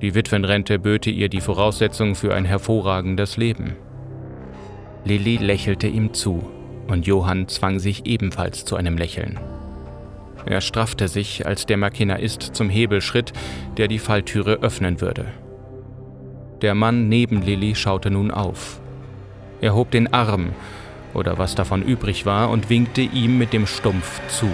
Die 0.00 0.14
Witwenrente 0.14 0.78
böte 0.78 1.10
ihr 1.10 1.28
die 1.28 1.40
Voraussetzung 1.40 2.14
für 2.14 2.34
ein 2.34 2.44
hervorragendes 2.44 3.36
Leben. 3.36 3.76
Lilly 5.04 5.36
lächelte 5.36 5.88
ihm 5.88 6.12
zu, 6.12 6.48
und 6.86 7.06
Johann 7.06 7.48
zwang 7.48 7.78
sich 7.78 8.06
ebenfalls 8.06 8.64
zu 8.64 8.76
einem 8.76 8.96
Lächeln. 8.96 9.38
Er 10.46 10.60
straffte 10.60 11.08
sich, 11.08 11.46
als 11.46 11.66
der 11.66 11.76
Maschinaist 11.76 12.42
zum 12.42 12.70
Hebel 12.70 13.00
schritt, 13.00 13.32
der 13.76 13.88
die 13.88 13.98
Falltüre 13.98 14.54
öffnen 14.62 15.00
würde. 15.00 15.26
Der 16.62 16.74
Mann 16.74 17.08
neben 17.08 17.42
Lilly 17.42 17.74
schaute 17.74 18.10
nun 18.10 18.30
auf. 18.30 18.80
Er 19.60 19.74
hob 19.74 19.90
den 19.90 20.12
Arm, 20.12 20.50
oder 21.18 21.36
was 21.36 21.54
davon 21.54 21.82
übrig 21.82 22.24
war, 22.24 22.48
und 22.48 22.70
winkte 22.70 23.02
ihm 23.02 23.36
mit 23.36 23.52
dem 23.52 23.66
Stumpf 23.66 24.20
zu. 24.28 24.48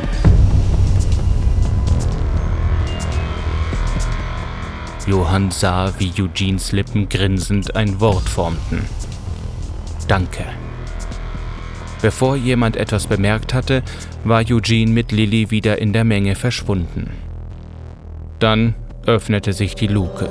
Johann 5.07 5.51
sah, 5.51 5.93
wie 5.99 6.11
Eugenes 6.21 6.73
Lippen 6.73 7.09
grinsend 7.09 7.77
ein 7.77 8.01
Wort 8.01 8.29
formten. 8.29 8.83
Danke. 10.09 10.45
Bevor 12.01 12.37
jemand 12.37 12.77
etwas 12.77 13.07
bemerkt 13.07 13.55
hatte, 13.55 13.83
war 14.25 14.43
Eugene 14.51 14.91
mit 14.91 15.13
Lilly 15.13 15.51
wieder 15.51 15.79
in 15.79 15.93
der 15.93 16.05
Menge 16.05 16.35
verschwunden. 16.35 17.11
Dann 18.39 18.75
öffnete 19.07 19.53
sich 19.53 19.75
die 19.75 19.87
Luke. 19.87 20.29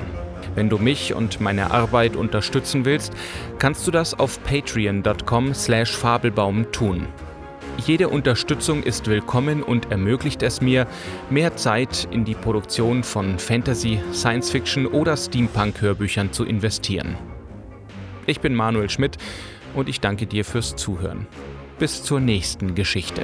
Wenn 0.54 0.70
du 0.70 0.78
mich 0.78 1.12
und 1.12 1.42
meine 1.42 1.72
Arbeit 1.72 2.16
unterstützen 2.16 2.86
willst, 2.86 3.12
kannst 3.58 3.86
du 3.86 3.90
das 3.90 4.18
auf 4.18 4.42
patreon.com/fabelbaum 4.42 6.72
tun. 6.72 7.06
Jede 7.84 8.08
Unterstützung 8.08 8.82
ist 8.82 9.08
willkommen 9.08 9.62
und 9.62 9.90
ermöglicht 9.90 10.42
es 10.42 10.62
mir, 10.62 10.86
mehr 11.28 11.54
Zeit 11.56 12.08
in 12.10 12.24
die 12.24 12.34
Produktion 12.34 13.02
von 13.02 13.38
Fantasy, 13.38 14.00
Science 14.14 14.50
Fiction 14.50 14.86
oder 14.86 15.18
Steampunk-Hörbüchern 15.18 16.32
zu 16.32 16.46
investieren. 16.46 17.18
Ich 18.24 18.40
bin 18.40 18.54
Manuel 18.54 18.88
Schmidt 18.88 19.18
und 19.74 19.90
ich 19.90 20.00
danke 20.00 20.26
dir 20.26 20.46
fürs 20.46 20.76
Zuhören. 20.76 21.26
bis 21.78 22.02
zur 22.04 22.20
nächsten 22.20 22.74
Geschichte. 22.76 23.22